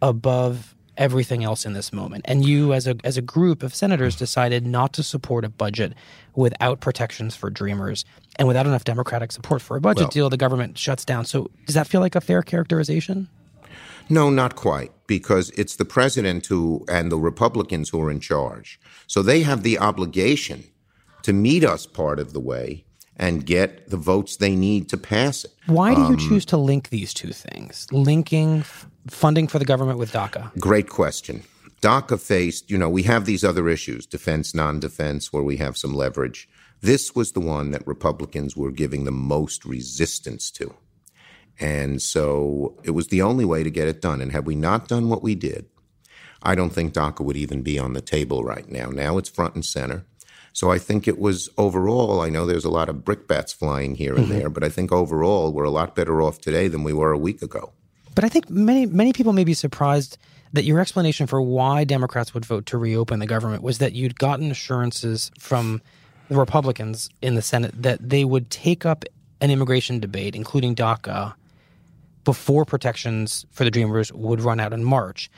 above 0.00 0.74
everything 0.96 1.42
else 1.42 1.64
in 1.64 1.72
this 1.72 1.92
moment. 1.92 2.24
And 2.28 2.44
you, 2.44 2.72
as 2.72 2.86
a 2.86 2.96
as 3.02 3.16
a 3.16 3.22
group 3.22 3.62
of 3.62 3.74
senators, 3.74 4.14
decided 4.14 4.66
not 4.66 4.92
to 4.94 5.02
support 5.02 5.44
a 5.44 5.48
budget 5.48 5.94
without 6.34 6.80
protections 6.80 7.34
for 7.34 7.50
dreamers 7.50 8.04
and 8.36 8.46
without 8.46 8.66
enough 8.66 8.84
Democratic 8.84 9.32
support 9.32 9.62
for 9.62 9.76
a 9.76 9.80
budget 9.80 10.02
well, 10.02 10.10
deal. 10.10 10.30
The 10.30 10.36
government 10.36 10.78
shuts 10.78 11.04
down. 11.04 11.24
So, 11.24 11.50
does 11.66 11.74
that 11.74 11.86
feel 11.86 12.00
like 12.00 12.14
a 12.14 12.20
fair 12.20 12.42
characterization? 12.42 13.28
No, 14.08 14.30
not 14.30 14.56
quite, 14.56 14.92
because 15.06 15.50
it's 15.50 15.76
the 15.76 15.84
president 15.84 16.46
who 16.46 16.84
and 16.88 17.10
the 17.10 17.18
Republicans 17.18 17.88
who 17.88 18.00
are 18.02 18.10
in 18.10 18.20
charge. 18.20 18.80
So 19.06 19.22
they 19.22 19.42
have 19.42 19.62
the 19.62 19.78
obligation 19.78 20.64
to 21.22 21.32
meet 21.32 21.64
us 21.64 21.86
part 21.86 22.18
of 22.18 22.32
the 22.32 22.40
way 22.40 22.84
and 23.16 23.46
get 23.46 23.88
the 23.88 23.96
votes 23.96 24.36
they 24.36 24.56
need 24.56 24.88
to 24.88 24.96
pass 24.96 25.44
it. 25.44 25.52
Why 25.66 25.94
do 25.94 26.00
you 26.00 26.06
um, 26.08 26.16
choose 26.16 26.44
to 26.46 26.56
link 26.56 26.88
these 26.88 27.14
two 27.14 27.32
things? 27.32 27.86
Linking 27.92 28.64
funding 29.08 29.48
for 29.48 29.58
the 29.58 29.64
government 29.64 29.98
with 29.98 30.12
DACA? 30.12 30.56
Great 30.58 30.88
question. 30.88 31.42
DACA 31.82 32.20
faced, 32.20 32.70
you 32.70 32.78
know, 32.78 32.88
we 32.88 33.02
have 33.02 33.24
these 33.24 33.44
other 33.44 33.68
issues, 33.68 34.06
defense, 34.06 34.54
non 34.54 34.80
defense, 34.80 35.32
where 35.32 35.42
we 35.42 35.56
have 35.56 35.76
some 35.76 35.94
leverage. 35.94 36.48
This 36.80 37.14
was 37.14 37.32
the 37.32 37.40
one 37.40 37.70
that 37.72 37.86
Republicans 37.86 38.56
were 38.56 38.70
giving 38.70 39.04
the 39.04 39.12
most 39.12 39.64
resistance 39.64 40.50
to. 40.52 40.74
And 41.60 42.00
so 42.02 42.78
it 42.82 42.90
was 42.90 43.08
the 43.08 43.22
only 43.22 43.44
way 43.44 43.62
to 43.62 43.70
get 43.70 43.88
it 43.88 44.00
done. 44.00 44.20
And 44.20 44.32
had 44.32 44.46
we 44.46 44.54
not 44.54 44.88
done 44.88 45.08
what 45.08 45.22
we 45.22 45.34
did, 45.34 45.66
I 46.42 46.54
don't 46.54 46.70
think 46.70 46.92
DACA 46.92 47.24
would 47.24 47.36
even 47.36 47.62
be 47.62 47.78
on 47.78 47.92
the 47.92 48.00
table 48.00 48.42
right 48.42 48.68
now. 48.68 48.88
Now 48.88 49.18
it's 49.18 49.28
front 49.28 49.54
and 49.54 49.64
center. 49.64 50.04
So 50.52 50.70
I 50.70 50.78
think 50.78 51.08
it 51.08 51.18
was 51.18 51.48
overall, 51.56 52.20
I 52.20 52.28
know 52.28 52.44
there's 52.44 52.64
a 52.64 52.70
lot 52.70 52.88
of 52.88 52.96
brickbats 52.96 53.54
flying 53.54 53.94
here 53.94 54.14
and 54.14 54.26
mm-hmm. 54.26 54.38
there, 54.38 54.50
but 54.50 54.64
I 54.64 54.68
think 54.68 54.92
overall 54.92 55.52
we're 55.52 55.64
a 55.64 55.70
lot 55.70 55.94
better 55.94 56.20
off 56.20 56.40
today 56.40 56.68
than 56.68 56.82
we 56.82 56.92
were 56.92 57.12
a 57.12 57.18
week 57.18 57.42
ago. 57.42 57.72
But 58.14 58.24
I 58.24 58.28
think 58.28 58.50
many 58.50 58.84
many 58.84 59.12
people 59.14 59.32
may 59.32 59.44
be 59.44 59.54
surprised 59.54 60.18
that 60.52 60.64
your 60.64 60.80
explanation 60.80 61.26
for 61.26 61.40
why 61.40 61.84
Democrats 61.84 62.34
would 62.34 62.44
vote 62.44 62.66
to 62.66 62.76
reopen 62.76 63.20
the 63.20 63.26
government 63.26 63.62
was 63.62 63.78
that 63.78 63.92
you'd 63.92 64.18
gotten 64.18 64.50
assurances 64.50 65.30
from 65.38 65.80
the 66.28 66.36
Republicans 66.36 67.08
in 67.22 67.34
the 67.34 67.42
Senate 67.42 67.72
that 67.82 68.06
they 68.06 68.24
would 68.24 68.50
take 68.50 68.84
up 68.84 69.04
an 69.40 69.50
immigration 69.50 69.98
debate, 69.98 70.36
including 70.36 70.74
DACA, 70.74 71.34
before 72.24 72.64
protections 72.64 73.46
for 73.50 73.64
the 73.64 73.70
Dreamers 73.70 74.12
would 74.12 74.40
run 74.40 74.60
out 74.60 74.72
in 74.72 74.84
March, 74.84 75.30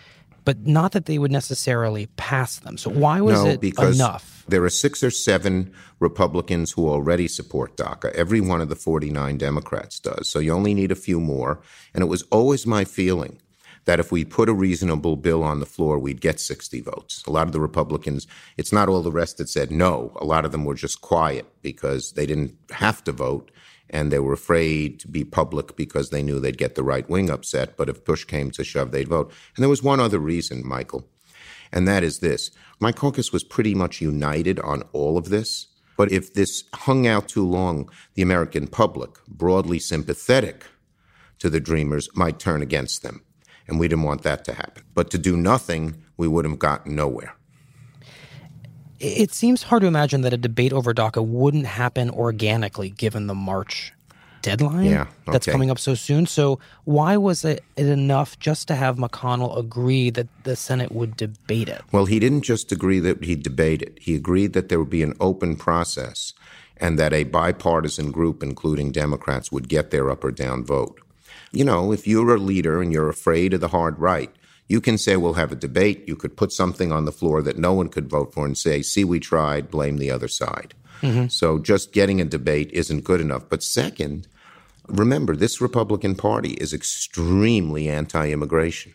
but 0.45 0.67
not 0.67 0.93
that 0.93 1.07
they 1.07 1.19
would 1.19 1.33
necessarily 1.33 2.07
pass 2.17 2.59
them. 2.59 2.77
So 2.77 2.91
why 2.91 3.21
was 3.21 3.43
no, 3.43 3.51
it 3.51 3.61
because 3.61 3.97
enough? 3.97 4.45
There 4.47 4.63
are 4.63 4.71
six 4.71 5.03
or 5.03 5.11
seven 5.11 5.73
Republicans 6.01 6.73
who 6.73 6.89
already 6.89 7.29
support 7.29 7.77
DACA. 7.77 8.13
Every 8.13 8.41
one 8.41 8.61
of 8.61 8.69
the 8.69 8.77
49 8.77 9.39
Democrats 9.39 9.99
does. 9.99 10.29
So 10.29 10.39
you 10.39 10.53
only 10.53 10.75
need 10.75 10.93
a 10.93 10.97
few 10.97 11.19
more. 11.19 11.61
And 11.95 12.03
it 12.03 12.09
was 12.09 12.23
always 12.31 12.67
my 12.67 12.85
feeling 12.85 13.41
that 13.87 14.01
if 14.01 14.11
we 14.11 14.25
put 14.25 14.49
a 14.49 14.55
reasonable 14.55 15.17
bill 15.17 15.43
on 15.43 15.61
the 15.61 15.67
floor, 15.67 15.99
we'd 15.99 16.21
get 16.21 16.41
60 16.41 16.81
votes. 16.81 17.23
A 17.27 17.31
lot 17.31 17.47
of 17.47 17.53
the 17.53 17.61
Republicans, 17.61 18.27
it's 18.57 18.73
not 18.73 18.89
all 18.89 19.03
the 19.03 19.13
rest 19.13 19.39
that 19.39 19.49
said 19.49 19.71
no. 19.71 20.13
A 20.17 20.25
lot 20.25 20.45
of 20.45 20.53
them 20.53 20.65
were 20.65 20.75
just 20.75 21.01
quiet 21.01 21.47
because 21.63 22.13
they 22.13 22.27
didn't 22.27 22.57
have 22.71 23.05
to 23.05 23.13
vote 23.13 23.51
and 23.91 24.11
they 24.11 24.19
were 24.19 24.33
afraid 24.33 24.99
to 25.01 25.09
be 25.09 25.25
public 25.25 25.77
because 25.77 26.11
they 26.11 26.23
knew 26.23 26.41
they'd 26.41 26.59
get 26.59 26.75
the 26.75 26.83
right 26.83 27.09
wing 27.09 27.31
upset. 27.31 27.77
But 27.77 27.89
if 27.89 28.05
push 28.05 28.25
came 28.25 28.51
to 28.53 28.65
shove, 28.65 28.91
they'd 28.91 29.09
vote. 29.09 29.33
And 29.55 29.63
there 29.63 29.69
was 29.69 29.83
one 29.83 30.01
other 30.01 30.19
reason, 30.19 30.67
Michael, 30.67 31.09
and 31.73 31.87
that 31.89 32.03
is 32.03 32.21
this 32.21 32.51
my 32.81 32.93
caucus 32.93 33.33
was 33.33 33.45
pretty 33.45 33.75
much 33.75 34.01
united 34.01 34.59
on 34.61 34.83
all 34.93 35.17
of 35.17 35.29
this. 35.29 35.69
But 35.97 36.11
if 36.11 36.35
this 36.35 36.65
hung 36.75 37.07
out 37.07 37.29
too 37.29 37.47
long, 37.47 37.89
the 38.15 38.23
American 38.23 38.67
public, 38.67 39.11
broadly 39.29 39.79
sympathetic 39.79 40.67
to 41.39 41.49
the 41.49 41.61
Dreamers, 41.61 42.09
might 42.15 42.39
turn 42.41 42.63
against 42.63 43.03
them. 43.03 43.23
And 43.69 43.79
we 43.79 43.89
didn't 43.89 44.05
want 44.05 44.23
that 44.23 44.45
to 44.47 44.55
happen. 44.55 44.83
But 44.93 45.11
to 45.13 45.19
do 45.19 45.37
nothing, 45.37 46.03
we 46.17 46.29
would 46.29 46.45
have 46.45 46.59
gotten 46.59 46.95
nowhere. 46.97 47.37
It 49.01 49.33
seems 49.33 49.65
hard 49.65 49.83
to 49.83 49.87
imagine 49.89 50.21
that 50.23 50.33
a 50.33 50.37
debate 50.37 50.73
over 50.73 50.95
DACA 50.95 51.25
wouldn't 51.25 51.67
happen 51.67 52.11
organically 52.11 52.91
given 52.91 53.27
the 53.27 53.35
March 53.35 53.93
deadline 54.45 54.85
yeah, 54.85 55.03
okay. 55.03 55.33
that's 55.33 55.47
coming 55.47 55.71
up 55.71 55.79
so 55.79 55.95
soon. 55.95 56.27
So 56.27 56.61
why 56.85 57.17
was 57.17 57.45
it, 57.45 57.65
it 57.77 57.87
enough 57.87 58.39
just 58.39 58.69
to 58.69 58.75
have 58.75 58.97
McConnell 58.97 59.59
agree 59.59 60.11
that 60.11 60.29
the 60.45 60.55
Senate 60.55 60.93
would 60.93 61.17
debate 61.17 61.69
it? 61.69 61.81
Well, 61.91 62.05
he 62.05 62.21
didn't 62.21 62.43
just 62.43 62.71
agree 62.71 63.01
that 63.01 63.25
he'd 63.25 63.43
debate 63.43 63.83
it. 63.83 63.99
He 64.01 64.15
agreed 64.15 64.53
that 64.53 64.69
there 64.69 64.79
would 64.79 64.91
be 64.91 65.03
an 65.03 65.15
open 65.19 65.57
process 65.57 66.35
and 66.77 66.99
that 66.99 67.13
a 67.13 67.25
bipartisan 67.25 68.11
group, 68.13 68.43
including 68.43 68.93
Democrats, 68.93 69.51
would 69.51 69.69
get 69.69 69.91
their 69.91 70.11
up 70.11 70.23
or 70.23 70.31
down 70.31 70.65
vote. 70.65 71.01
You 71.51 71.65
know, 71.65 71.93
if 71.93 72.07
you're 72.07 72.35
a 72.35 72.39
leader 72.39 72.83
and 72.83 72.93
you're 72.93 73.09
afraid 73.09 73.55
of 73.55 73.61
the 73.61 73.69
hard 73.69 73.99
right, 73.99 74.31
you 74.69 74.81
can 74.81 74.97
say 74.97 75.17
we'll 75.17 75.35
have 75.35 75.53
a 75.53 75.57
debate. 75.57 76.05
You 76.07 76.17
could 76.17 76.37
put 76.37 76.53
something 76.53 76.91
on 76.91 77.05
the 77.05 77.13
floor 77.13 77.43
that 77.43 77.59
no 77.59 77.73
one 77.73 77.89
could 77.89 78.09
vote 78.09 78.33
for 78.33 78.47
and 78.47 78.57
say, 78.57 78.83
see, 78.83 79.05
we 79.05 79.21
tried, 79.21 79.71
blame 79.71 79.99
the 79.99 80.11
other 80.11 80.29
side. 80.29 80.75
Mm-hmm. 81.03 81.27
So 81.29 81.59
just 81.59 81.93
getting 81.93 82.21
a 82.21 82.25
debate 82.25 82.71
isn't 82.73 83.05
good 83.05 83.21
enough. 83.21 83.49
But 83.49 83.63
second, 83.63 84.27
remember, 84.87 85.37
this 85.37 85.61
Republican 85.61 86.15
Party 86.15 86.53
is 86.53 86.73
extremely 86.73 87.89
anti 87.89 88.31
immigration. 88.31 88.95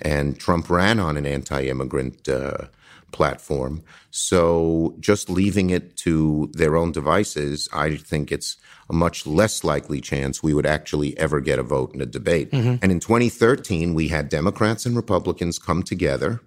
And 0.00 0.38
Trump 0.38 0.68
ran 0.68 0.98
on 0.98 1.16
an 1.16 1.26
anti 1.26 1.68
immigrant 1.68 2.28
uh, 2.28 2.66
platform. 3.12 3.82
So 4.10 4.96
just 5.00 5.30
leaving 5.30 5.70
it 5.70 5.96
to 5.98 6.50
their 6.54 6.76
own 6.76 6.92
devices, 6.92 7.68
I 7.72 7.96
think 7.96 8.32
it's 8.32 8.56
a 8.90 8.92
much 8.92 9.26
less 9.26 9.64
likely 9.64 10.00
chance 10.00 10.42
we 10.42 10.54
would 10.54 10.66
actually 10.66 11.16
ever 11.18 11.40
get 11.40 11.58
a 11.58 11.62
vote 11.62 11.94
in 11.94 12.00
a 12.00 12.06
debate. 12.06 12.50
Mm-hmm. 12.50 12.76
And 12.82 12.90
in 12.90 13.00
2013, 13.00 13.94
we 13.94 14.08
had 14.08 14.28
Democrats 14.28 14.84
and 14.86 14.96
Republicans 14.96 15.58
come 15.58 15.82
together 15.82 16.40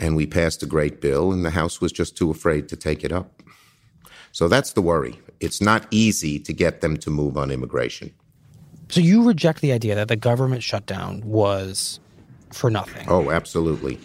and 0.00 0.16
we 0.16 0.26
passed 0.26 0.62
a 0.62 0.66
great 0.66 1.00
bill, 1.00 1.32
and 1.32 1.44
the 1.44 1.50
House 1.50 1.80
was 1.80 1.92
just 1.92 2.16
too 2.16 2.30
afraid 2.30 2.68
to 2.70 2.76
take 2.76 3.04
it 3.04 3.12
up. 3.12 3.42
So 4.32 4.48
that's 4.48 4.72
the 4.72 4.80
worry. 4.80 5.20
It's 5.40 5.60
not 5.60 5.86
easy 5.90 6.38
to 6.40 6.52
get 6.54 6.80
them 6.80 6.96
to 6.98 7.10
move 7.10 7.36
on 7.36 7.50
immigration. 7.50 8.14
So 8.88 9.00
you 9.00 9.22
reject 9.22 9.60
the 9.60 9.72
idea 9.72 9.94
that 9.94 10.08
the 10.08 10.16
government 10.16 10.62
shutdown 10.62 11.20
was 11.24 12.00
for 12.52 12.70
nothing? 12.70 13.06
Oh, 13.08 13.30
absolutely. 13.30 13.98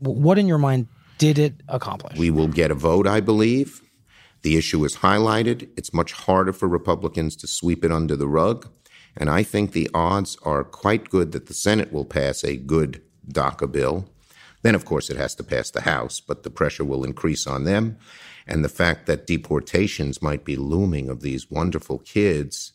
What 0.00 0.38
in 0.38 0.46
your 0.46 0.58
mind 0.58 0.88
did 1.20 1.38
it 1.38 1.62
accomplish? 1.68 2.18
We 2.18 2.30
will 2.30 2.48
get 2.48 2.70
a 2.70 2.74
vote, 2.74 3.06
I 3.06 3.20
believe. 3.20 3.82
The 4.40 4.56
issue 4.56 4.82
is 4.86 4.96
highlighted. 4.96 5.68
It's 5.76 5.92
much 5.92 6.12
harder 6.12 6.54
for 6.54 6.66
Republicans 6.66 7.36
to 7.36 7.46
sweep 7.46 7.84
it 7.84 7.92
under 7.92 8.16
the 8.16 8.26
rug. 8.26 8.66
And 9.18 9.28
I 9.28 9.42
think 9.42 9.72
the 9.72 9.90
odds 9.92 10.38
are 10.44 10.64
quite 10.64 11.10
good 11.10 11.32
that 11.32 11.44
the 11.44 11.52
Senate 11.52 11.92
will 11.92 12.06
pass 12.06 12.42
a 12.42 12.56
good 12.56 13.02
DACA 13.30 13.70
bill. 13.70 14.08
Then, 14.62 14.74
of 14.74 14.86
course, 14.86 15.10
it 15.10 15.18
has 15.18 15.34
to 15.34 15.44
pass 15.44 15.70
the 15.70 15.82
House, 15.82 16.20
but 16.20 16.42
the 16.42 16.50
pressure 16.50 16.84
will 16.84 17.04
increase 17.04 17.46
on 17.46 17.64
them. 17.64 17.98
And 18.46 18.64
the 18.64 18.70
fact 18.70 19.04
that 19.04 19.26
deportations 19.26 20.22
might 20.22 20.46
be 20.46 20.56
looming 20.56 21.10
of 21.10 21.20
these 21.20 21.50
wonderful 21.50 21.98
kids 21.98 22.72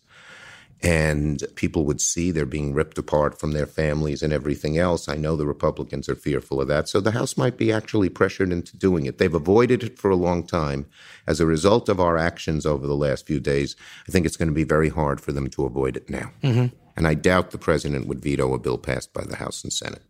and 0.82 1.44
people 1.56 1.86
would 1.86 2.02
see 2.02 2.32
they're 2.32 2.46
being 2.46 2.74
ripped 2.74 2.98
apart 2.98 3.40
from 3.40 3.52
their 3.52 3.66
families 3.66 4.22
and 4.22 4.32
everything 4.32 4.78
else. 4.78 5.08
I 5.08 5.16
know 5.16 5.36
the 5.36 5.46
Republicans 5.46 6.08
are 6.10 6.16
fearful 6.16 6.62
of 6.62 6.68
that. 6.68 6.88
So 6.90 7.00
the 7.00 7.12
House 7.12 7.38
might 7.38 7.58
be 7.58 7.72
actually 7.72 8.10
pressured 8.10 8.52
into 8.52 8.78
doing 8.78 9.06
it. 9.06 9.18
They've 9.18 9.34
avoided 9.34 9.84
it 9.84 9.98
for 9.98 10.12
a 10.12 10.16
long 10.16 10.46
time. 10.46 10.86
As 11.28 11.40
a 11.40 11.46
result 11.46 11.90
of 11.90 12.00
our 12.00 12.18
actions 12.18 12.66
over 12.66 12.86
the 12.86 12.96
last 12.96 13.26
few 13.26 13.40
days, 13.40 13.76
I 14.08 14.12
think 14.12 14.26
it's 14.26 14.38
going 14.38 14.50
to 14.50 14.54
be 14.54 14.64
very 14.64 14.90
hard 14.90 15.22
for 15.22 15.32
them 15.32 15.50
to 15.52 15.66
avoid 15.66 15.98
it 15.98 16.10
now. 16.10 16.32
Mm-hmm. 16.44 16.76
And 16.98 17.08
I 17.08 17.14
doubt 17.14 17.52
the 17.52 17.58
president 17.58 18.08
would 18.08 18.22
veto 18.22 18.54
a 18.54 18.60
bill 18.60 18.78
passed 18.78 19.14
by 19.14 19.24
the 19.24 19.38
House 19.38 19.64
and 19.64 19.74
Senate. 19.74 20.04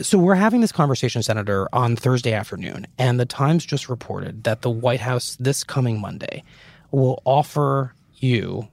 So 0.00 0.18
we're 0.18 0.34
having 0.34 0.60
this 0.60 0.72
conversation, 0.72 1.22
Senator, 1.22 1.68
on 1.72 1.94
Thursday 1.94 2.32
afternoon, 2.32 2.88
and 2.98 3.20
the 3.20 3.26
Times 3.26 3.64
just 3.64 3.88
reported 3.88 4.42
that 4.42 4.62
the 4.62 4.70
White 4.70 5.00
House 5.00 5.36
this 5.38 5.62
coming 5.62 6.00
Monday 6.00 6.42
will 6.90 7.22
offer 7.24 7.94
you 8.14 8.68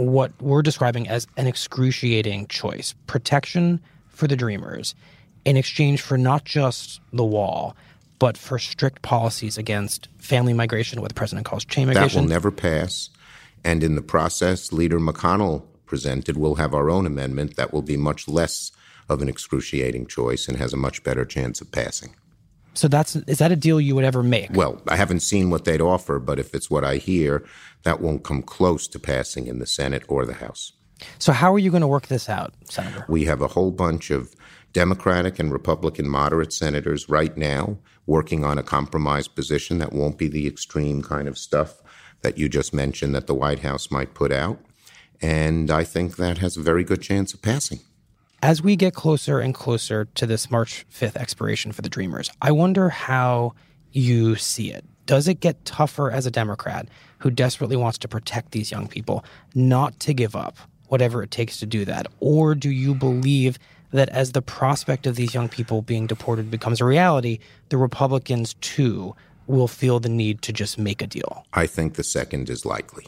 what 0.00 0.32
we're 0.40 0.62
describing 0.62 1.08
as 1.08 1.26
an 1.36 1.46
excruciating 1.46 2.46
choice 2.46 2.94
protection 3.06 3.80
for 4.08 4.26
the 4.26 4.36
dreamers 4.36 4.94
in 5.44 5.56
exchange 5.56 6.00
for 6.00 6.16
not 6.16 6.44
just 6.44 7.00
the 7.12 7.24
wall, 7.24 7.76
but 8.18 8.36
for 8.36 8.58
strict 8.58 9.02
policies 9.02 9.58
against 9.58 10.08
family 10.18 10.52
migration, 10.52 11.00
what 11.00 11.08
the 11.08 11.14
president 11.14 11.46
calls 11.46 11.64
chain 11.64 11.86
migration. 11.86 12.16
That 12.16 12.22
will 12.22 12.28
never 12.28 12.50
pass. 12.50 13.10
And 13.64 13.82
in 13.82 13.94
the 13.94 14.02
process, 14.02 14.72
Leader 14.72 14.98
McConnell 14.98 15.64
presented, 15.86 16.36
we'll 16.36 16.54
have 16.54 16.74
our 16.74 16.88
own 16.88 17.06
amendment 17.06 17.56
that 17.56 17.72
will 17.72 17.82
be 17.82 17.96
much 17.96 18.28
less 18.28 18.72
of 19.08 19.20
an 19.20 19.28
excruciating 19.28 20.06
choice 20.06 20.48
and 20.48 20.56
has 20.56 20.72
a 20.72 20.76
much 20.76 21.02
better 21.02 21.24
chance 21.24 21.60
of 21.60 21.72
passing. 21.72 22.14
So 22.80 22.88
that's 22.88 23.14
is 23.14 23.36
that 23.40 23.52
a 23.52 23.56
deal 23.56 23.78
you 23.78 23.94
would 23.94 24.06
ever 24.06 24.22
make? 24.22 24.54
Well, 24.54 24.80
I 24.88 24.96
haven't 24.96 25.20
seen 25.20 25.50
what 25.50 25.66
they'd 25.66 25.82
offer, 25.82 26.18
but 26.18 26.38
if 26.38 26.54
it's 26.54 26.70
what 26.70 26.82
I 26.82 26.96
hear, 26.96 27.44
that 27.82 28.00
won't 28.00 28.24
come 28.24 28.40
close 28.40 28.88
to 28.88 28.98
passing 28.98 29.48
in 29.48 29.58
the 29.58 29.66
Senate 29.66 30.02
or 30.08 30.24
the 30.24 30.32
House. 30.32 30.72
So 31.18 31.34
how 31.34 31.52
are 31.52 31.58
you 31.58 31.70
going 31.70 31.82
to 31.82 31.86
work 31.86 32.06
this 32.06 32.30
out, 32.30 32.54
Senator? 32.70 33.04
We 33.06 33.26
have 33.26 33.42
a 33.42 33.48
whole 33.48 33.70
bunch 33.70 34.10
of 34.10 34.34
Democratic 34.72 35.38
and 35.38 35.52
Republican 35.52 36.08
moderate 36.08 36.54
senators 36.54 37.06
right 37.06 37.36
now 37.36 37.76
working 38.06 38.46
on 38.46 38.56
a 38.56 38.62
compromise 38.62 39.28
position 39.28 39.76
that 39.80 39.92
won't 39.92 40.16
be 40.16 40.28
the 40.28 40.46
extreme 40.46 41.02
kind 41.02 41.28
of 41.28 41.36
stuff 41.36 41.82
that 42.22 42.38
you 42.38 42.48
just 42.48 42.72
mentioned 42.72 43.14
that 43.14 43.26
the 43.26 43.34
White 43.34 43.60
House 43.60 43.90
might 43.90 44.14
put 44.14 44.32
out. 44.32 44.58
And 45.20 45.70
I 45.70 45.84
think 45.84 46.16
that 46.16 46.38
has 46.38 46.56
a 46.56 46.62
very 46.62 46.84
good 46.84 47.02
chance 47.02 47.34
of 47.34 47.42
passing. 47.42 47.80
As 48.42 48.62
we 48.62 48.74
get 48.74 48.94
closer 48.94 49.38
and 49.38 49.54
closer 49.54 50.06
to 50.14 50.26
this 50.26 50.50
March 50.50 50.86
5th 50.90 51.16
expiration 51.16 51.72
for 51.72 51.82
the 51.82 51.90
Dreamers, 51.90 52.30
I 52.40 52.52
wonder 52.52 52.88
how 52.88 53.52
you 53.92 54.34
see 54.36 54.72
it. 54.72 54.82
Does 55.04 55.28
it 55.28 55.40
get 55.40 55.62
tougher 55.66 56.10
as 56.10 56.24
a 56.24 56.30
Democrat 56.30 56.88
who 57.18 57.30
desperately 57.30 57.76
wants 57.76 57.98
to 57.98 58.08
protect 58.08 58.52
these 58.52 58.70
young 58.70 58.88
people 58.88 59.26
not 59.54 60.00
to 60.00 60.14
give 60.14 60.34
up 60.34 60.56
whatever 60.88 61.22
it 61.22 61.30
takes 61.30 61.58
to 61.58 61.66
do 61.66 61.84
that? 61.84 62.06
Or 62.20 62.54
do 62.54 62.70
you 62.70 62.94
believe 62.94 63.58
that 63.90 64.08
as 64.08 64.32
the 64.32 64.40
prospect 64.40 65.06
of 65.06 65.16
these 65.16 65.34
young 65.34 65.50
people 65.50 65.82
being 65.82 66.06
deported 66.06 66.50
becomes 66.50 66.80
a 66.80 66.86
reality, 66.86 67.40
the 67.68 67.76
Republicans 67.76 68.54
too 68.62 69.14
will 69.48 69.68
feel 69.68 70.00
the 70.00 70.08
need 70.08 70.40
to 70.42 70.52
just 70.52 70.78
make 70.78 71.02
a 71.02 71.06
deal? 71.06 71.44
I 71.52 71.66
think 71.66 71.94
the 71.94 72.04
second 72.04 72.48
is 72.48 72.64
likely. 72.64 73.04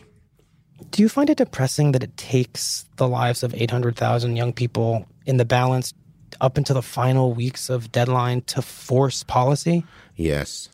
Do 0.90 1.01
you 1.01 1.09
find 1.09 1.31
it 1.31 1.38
depressing 1.38 1.92
that 1.92 2.03
it 2.03 2.16
takes 2.18 2.85
the 2.97 3.09
lives 3.09 3.42
of 3.42 3.55
800,000 3.55 4.37
young 4.37 4.53
people 4.53 5.07
in 5.27 5.37
the 5.37 5.45
balance 5.45 5.95
up 6.41 6.57
until 6.57 6.75
the 6.75 6.83
final 6.83 7.35
weeks 7.35 7.69
of 7.69 7.93
deadline 7.93 8.43
to 8.43 8.63
force 8.63 9.23
policy? 9.23 9.85
Yes. 10.17 10.69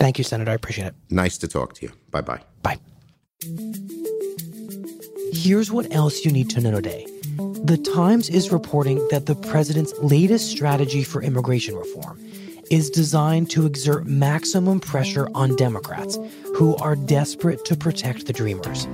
Thank 0.00 0.18
you, 0.18 0.24
Senator. 0.24 0.50
I 0.50 0.54
appreciate 0.54 0.88
it. 0.88 0.94
Nice 1.10 1.38
to 1.38 1.48
talk 1.48 1.74
to 1.74 1.86
you. 1.86 1.92
Bye 2.10 2.20
bye. 2.20 2.40
Bye. 2.62 2.78
Here's 5.32 5.70
what 5.70 5.92
else 5.94 6.24
you 6.24 6.32
need 6.32 6.50
to 6.50 6.60
know 6.60 6.72
today. 6.72 7.06
The 7.64 7.78
Times 7.94 8.28
is 8.28 8.52
reporting 8.52 9.06
that 9.10 9.26
the 9.26 9.34
president's 9.34 9.92
latest 9.98 10.50
strategy 10.50 11.02
for 11.02 11.22
immigration 11.22 11.74
reform 11.76 12.18
is 12.70 12.90
designed 12.90 13.50
to 13.50 13.66
exert 13.66 14.06
maximum 14.06 14.80
pressure 14.80 15.28
on 15.34 15.56
Democrats 15.56 16.18
who 16.56 16.76
are 16.76 16.96
desperate 16.96 17.64
to 17.64 17.76
protect 17.76 18.26
the 18.26 18.32
Dreamers. 18.32 18.86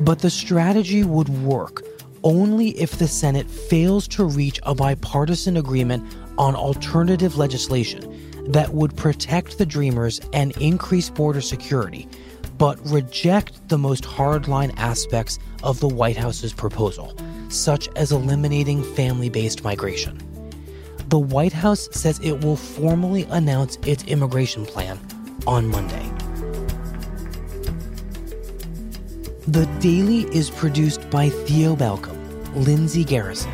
But 0.00 0.20
the 0.20 0.30
strategy 0.30 1.04
would 1.04 1.28
work 1.42 1.82
only 2.24 2.70
if 2.70 2.98
the 2.98 3.08
Senate 3.08 3.50
fails 3.50 4.06
to 4.08 4.24
reach 4.24 4.60
a 4.64 4.74
bipartisan 4.74 5.56
agreement 5.56 6.04
on 6.38 6.54
alternative 6.54 7.36
legislation 7.36 8.18
that 8.52 8.72
would 8.74 8.96
protect 8.96 9.58
the 9.58 9.66
Dreamers 9.66 10.20
and 10.32 10.56
increase 10.58 11.10
border 11.10 11.40
security, 11.40 12.08
but 12.58 12.78
reject 12.88 13.68
the 13.68 13.78
most 13.78 14.04
hardline 14.04 14.72
aspects 14.76 15.38
of 15.62 15.80
the 15.80 15.88
White 15.88 16.16
House's 16.16 16.52
proposal, 16.52 17.16
such 17.48 17.88
as 17.96 18.12
eliminating 18.12 18.82
family 18.94 19.28
based 19.28 19.64
migration. 19.64 20.20
The 21.08 21.18
White 21.18 21.52
House 21.52 21.88
says 21.92 22.18
it 22.22 22.42
will 22.42 22.56
formally 22.56 23.24
announce 23.24 23.76
its 23.86 24.02
immigration 24.04 24.64
plan 24.64 24.98
on 25.46 25.68
Monday. 25.68 26.10
The 29.48 29.66
Daily 29.80 30.22
is 30.34 30.50
produced 30.50 31.10
by 31.10 31.28
Theo 31.28 31.74
Balcomb, 31.74 32.11
Lindsay 32.54 33.02
Garrison, 33.02 33.50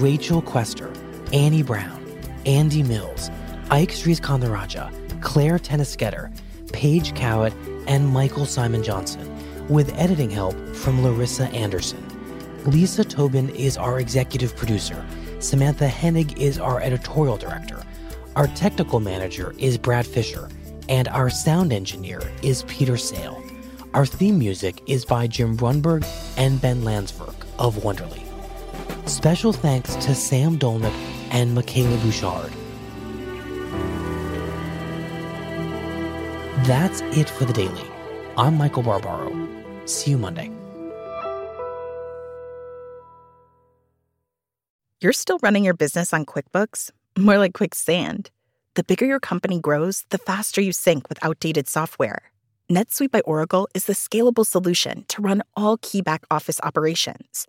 Rachel 0.00 0.42
Quester, 0.42 0.92
Annie 1.32 1.62
Brown, 1.62 2.04
Andy 2.46 2.82
Mills, 2.82 3.30
Ike 3.70 3.90
Sriskandarajah, 3.90 5.22
Clare 5.22 5.58
Toeniskoetter, 5.58 6.36
Paige 6.72 7.14
Cowett, 7.14 7.52
and 7.86 8.08
Michael 8.08 8.46
Simon 8.46 8.82
Johnson, 8.82 9.28
with 9.68 9.96
editing 9.96 10.30
help 10.30 10.56
from 10.74 11.04
Larissa 11.04 11.44
Anderson. 11.50 12.04
Lisa 12.66 13.04
Tobin 13.04 13.50
is 13.50 13.76
our 13.76 14.00
executive 14.00 14.56
producer. 14.56 15.06
Samantha 15.38 15.86
Henig 15.86 16.36
is 16.36 16.58
our 16.58 16.80
editorial 16.80 17.36
director. 17.36 17.80
Our 18.34 18.48
technical 18.48 18.98
manager 18.98 19.54
is 19.58 19.78
Brad 19.78 20.06
Fisher, 20.06 20.48
and 20.88 21.06
our 21.08 21.30
sound 21.30 21.72
engineer 21.72 22.20
is 22.42 22.64
Peter 22.64 22.96
Sale. 22.96 23.40
Our 23.94 24.06
theme 24.06 24.38
music 24.40 24.82
is 24.88 25.04
by 25.04 25.28
Jim 25.28 25.56
Brunberg 25.56 26.04
and 26.36 26.60
Ben 26.60 26.82
Landsverk 26.82 27.34
of 27.58 27.84
Wonderly. 27.84 28.29
Special 29.10 29.52
thanks 29.52 29.96
to 29.96 30.14
Sam 30.14 30.56
Dolnick 30.56 30.94
and 31.32 31.52
Michaela 31.52 31.96
Bouchard. 31.98 32.52
That's 36.64 37.00
it 37.18 37.28
for 37.28 37.44
the 37.44 37.52
daily. 37.52 37.82
I'm 38.38 38.56
Michael 38.56 38.84
Barbaro. 38.84 39.36
See 39.86 40.12
you 40.12 40.18
Monday. 40.18 40.52
You're 45.00 45.12
still 45.12 45.40
running 45.42 45.64
your 45.64 45.74
business 45.74 46.14
on 46.14 46.24
QuickBooks? 46.24 46.92
More 47.18 47.36
like 47.36 47.52
quicksand. 47.52 48.30
The 48.74 48.84
bigger 48.84 49.06
your 49.06 49.18
company 49.18 49.58
grows, 49.58 50.04
the 50.10 50.18
faster 50.18 50.60
you 50.60 50.70
sync 50.72 51.08
with 51.08 51.22
outdated 51.24 51.66
software. 51.66 52.30
NetSuite 52.70 53.10
by 53.10 53.20
Oracle 53.22 53.68
is 53.74 53.86
the 53.86 53.92
scalable 53.94 54.46
solution 54.46 55.04
to 55.08 55.20
run 55.20 55.42
all 55.56 55.78
key 55.78 56.00
back 56.00 56.24
office 56.30 56.60
operations, 56.62 57.48